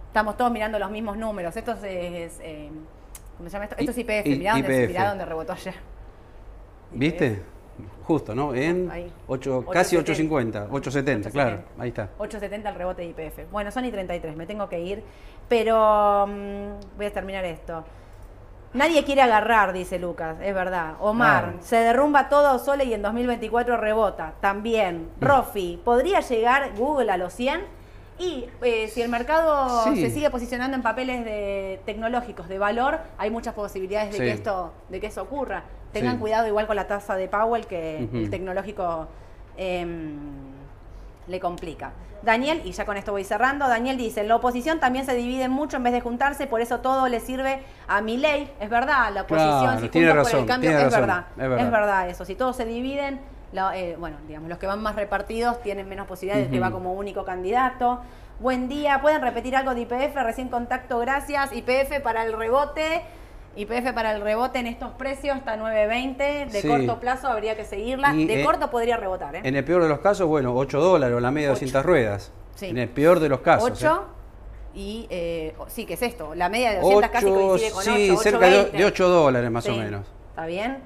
[0.09, 1.57] estamos todos mirando los mismos números.
[1.57, 2.70] Esto es, es, eh,
[3.41, 3.76] ¿cómo se llama esto?
[3.78, 4.88] Esto es IPF, I- mirá, dónde, IPF.
[4.88, 5.74] mirá rebotó ayer.
[6.93, 7.43] ¿Viste?
[8.05, 8.55] Justo, ¿no?
[8.55, 9.11] En Ahí.
[9.28, 10.68] 8, casi 8.70.
[10.68, 12.11] 8.50, 8.70, claro, ahí está.
[12.18, 13.51] 8.70 el rebote de IPF.
[13.51, 15.03] Bueno, son y 33, me tengo que ir.
[15.49, 17.82] Pero mm, voy a terminar esto.
[18.74, 20.97] Nadie quiere agarrar, dice Lucas, es verdad.
[21.01, 21.59] Omar, Claro.
[21.62, 24.34] se derrumba todo Sole y en 2024 rebota.
[24.43, 25.09] También.
[25.18, 25.24] Mm.
[25.24, 27.62] Rofi, ¿podría llegar Google a los 100?
[28.21, 30.01] Y eh, si el mercado Sí.
[30.03, 34.23] se sigue posicionando en papeles de, tecnológicos de valor, hay muchas posibilidades de, Sí.
[34.25, 35.62] que esto, de que eso ocurra.
[35.93, 36.18] Tengan Sí.
[36.21, 39.09] cuidado igual con la tasa de Powell, que el tecnológico
[39.57, 40.18] em,
[41.27, 41.93] le complica.
[42.23, 45.79] Daniel, y ya con esto voy cerrando, Daniel dice, la oposición también se divide mucho
[45.79, 48.53] en vez de juntarse, por eso todo le sirve a mi ley.
[48.61, 51.01] Es verdad, la oposición, Claro, si tiene juntos por razón, el cambio, tiene es razón,
[51.01, 51.64] verdad, es verdad.
[51.66, 52.25] es verdad eso.
[52.27, 53.21] Si todos se dividen,
[53.53, 56.71] la- eh, bueno, digamos, los que van más repartidos tienen menos posibilidades, el que va
[56.71, 58.01] como único candidato.
[58.39, 60.15] Buen día, ¿pueden repetir algo de IPF?
[60.23, 61.53] Recién contacto, gracias.
[61.53, 63.03] IPF para el rebote.
[63.57, 66.47] IPF para el rebote en estos precios está 9.20.
[66.47, 66.69] De Sí.
[66.69, 68.15] corto plazo habría que seguirla.
[68.15, 69.41] Y, de eh, corto podría rebotar, ¿eh?
[69.43, 71.61] En el peor de los casos, bueno, 8 dólares o la media de Ocho.
[71.61, 72.33] 200 ruedas.
[72.55, 72.67] Sí.
[72.67, 73.69] En el peor de los casos.
[73.73, 74.05] 8
[74.73, 76.35] y eh, sí, ¿qué es esto?
[76.37, 79.51] La media de 200 casi Ocho, coincide con sí, 8, cerca de, de 8 dólares
[79.51, 80.07] más o Sí, menos.
[80.31, 80.79] ¿Está bien?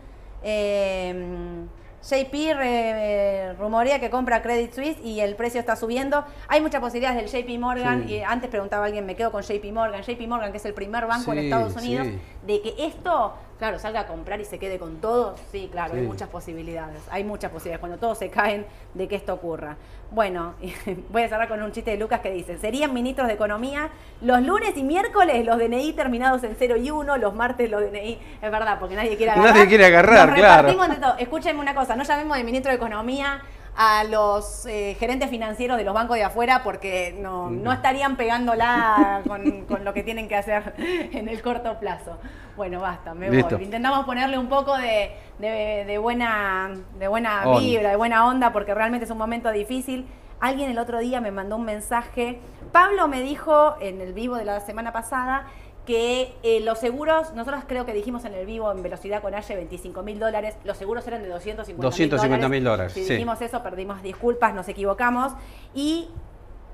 [2.11, 6.25] Eh, JP re- rumorea que compra Credit Suisse y el precio está subiendo.
[6.49, 8.05] Hay muchas posibilidades del JP Morgan.
[8.07, 8.15] Sí.
[8.17, 10.03] Y antes preguntaba alguien, me quedo con JP Morgan.
[10.03, 12.19] JP Morgan, que es el primer banco en Estados Unidos, sí.
[12.47, 15.37] de que esto, claro, salga a comprar y se quede con todo.
[15.53, 17.01] Sí, claro, hay muchas posibilidades.
[17.11, 17.81] Hay muchas posibilidades.
[17.81, 19.77] Cuando todos se caen, de que esto ocurra.
[20.11, 20.55] Bueno,
[21.11, 23.91] voy a cerrar con un chiste de Lucas que dice, serían ministros de Economía
[24.21, 28.19] los lunes y miércoles los DNI terminados en 0 y 1, los martes los DNI,
[28.43, 29.55] es verdad, porque nadie quiere agarrar.
[29.55, 30.75] Nadie quiere agarrar, Nos claro.
[31.01, 31.15] todos.
[31.19, 33.43] Escúchenme una cosa, no llamemos de ministro de Economía
[33.77, 39.23] a los eh, gerentes financieros de los bancos de afuera porque no, no estarían pegándola
[39.27, 42.19] con, con lo que tienen que hacer en el corto plazo.
[42.57, 43.57] Bueno, basta, me Listo.
[43.57, 43.65] voy.
[43.65, 45.11] Intentamos ponerle un poco de,
[45.41, 50.07] de- de buena, de buena vibra, de buena onda, porque realmente es un momento difícil.
[50.41, 52.39] Alguien el otro día me mandó un mensaje.
[52.71, 55.47] Pablo me dijo en el vivo de la semana pasada
[55.87, 59.55] que eh, los seguros, nosotros creo que dijimos en el vivo en velocidad con Aye
[59.55, 63.13] 25 mil dólares, los seguros eran de 250 250.000 dólares, Si sí.
[63.13, 65.33] dijimos eso, perdimos disculpas, nos equivocamos.
[65.75, 66.09] Y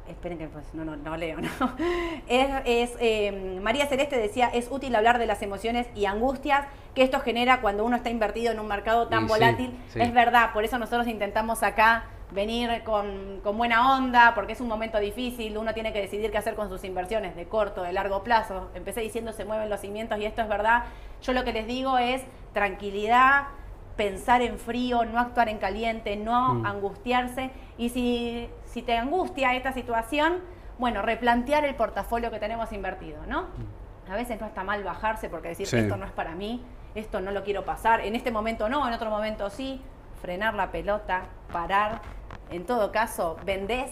[0.09, 1.49] esperen que pues, no, no, no leo, ¿no?
[2.29, 7.03] Es, es, eh, María Celeste decía, es útil hablar de las emociones y angustias que
[7.03, 9.79] esto genera cuando uno está invertido en un mercado tan Y sí, volátil.
[9.93, 10.01] sí.
[10.01, 14.69] Es verdad, por eso nosotros intentamos acá venir con, con buena onda, porque es un
[14.69, 18.23] momento difícil, uno tiene que decidir qué hacer con sus inversiones de corto, de largo
[18.23, 18.71] plazo.
[18.75, 20.85] Empecé diciendo se mueven los cimientos y esto es verdad.
[21.23, 22.23] Yo lo que les digo es
[22.53, 23.45] tranquilidad,
[23.97, 26.67] pensar en frío, no actuar en caliente, no Mm.
[26.67, 27.51] angustiarse.
[27.77, 30.39] Y si, si te angustia esta situación,
[30.79, 33.47] bueno, replantear el portafolio que tenemos invertido, ¿no?
[34.11, 35.77] A veces no está mal bajarse porque decir Sí.
[35.77, 36.63] esto no es para mí,
[36.95, 39.83] esto no lo quiero pasar, en este momento no, en otro momento sí,
[40.23, 41.23] frenar la pelota,
[41.53, 42.01] parar.
[42.51, 43.91] En todo caso, vendés,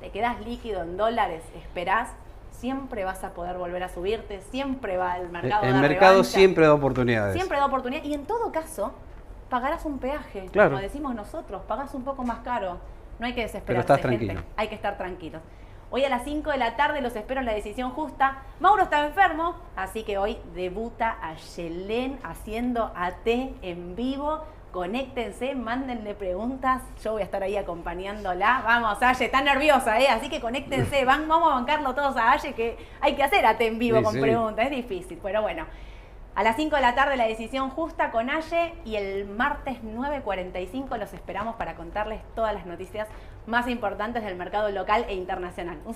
[0.00, 2.10] te quedás líquido en dólares, esperás,
[2.50, 5.64] siempre vas a poder volver a subirte, siempre va el mercado.
[5.64, 6.30] el dar mercado revancha.
[6.30, 7.34] siempre da oportunidades.
[7.34, 8.92] Siempre da oportunidad y en todo caso
[9.50, 10.70] pagarás un peaje, Claro.
[10.70, 12.78] como decimos nosotros, pagás un poco más caro.
[13.18, 14.26] No hay que desesperarse, Pero estás gente.
[14.26, 14.42] tranquilo.
[14.56, 15.42] Hay que estar tranquilos.
[15.90, 18.42] Hoy a las 5 de la tarde los espero en la decisión justa.
[18.60, 23.26] Mauro está enfermo, así que hoy debuta a Yelén haciendo AT
[23.62, 24.42] en vivo.
[24.82, 26.82] Conéctense, mándenle preguntas.
[27.02, 28.62] Yo voy a estar ahí acompañándola.
[28.64, 30.06] Vamos, Aye, está nerviosa, ¿eh?
[30.06, 31.04] Así que conéctense.
[31.04, 34.04] Van, vamos a bancarlo todos a Aye, que hay que hacer AT en vivo Sí,
[34.04, 34.20] con sí.
[34.20, 34.66] preguntas.
[34.66, 35.66] Es difícil, pero bueno.
[36.36, 40.96] A las 5 de la tarde la decisión justa con Aye y el martes 9.45
[40.96, 43.08] los esperamos para contarles todas las noticias
[43.48, 45.78] más importantes del mercado local e internacional.
[45.86, 45.94] Un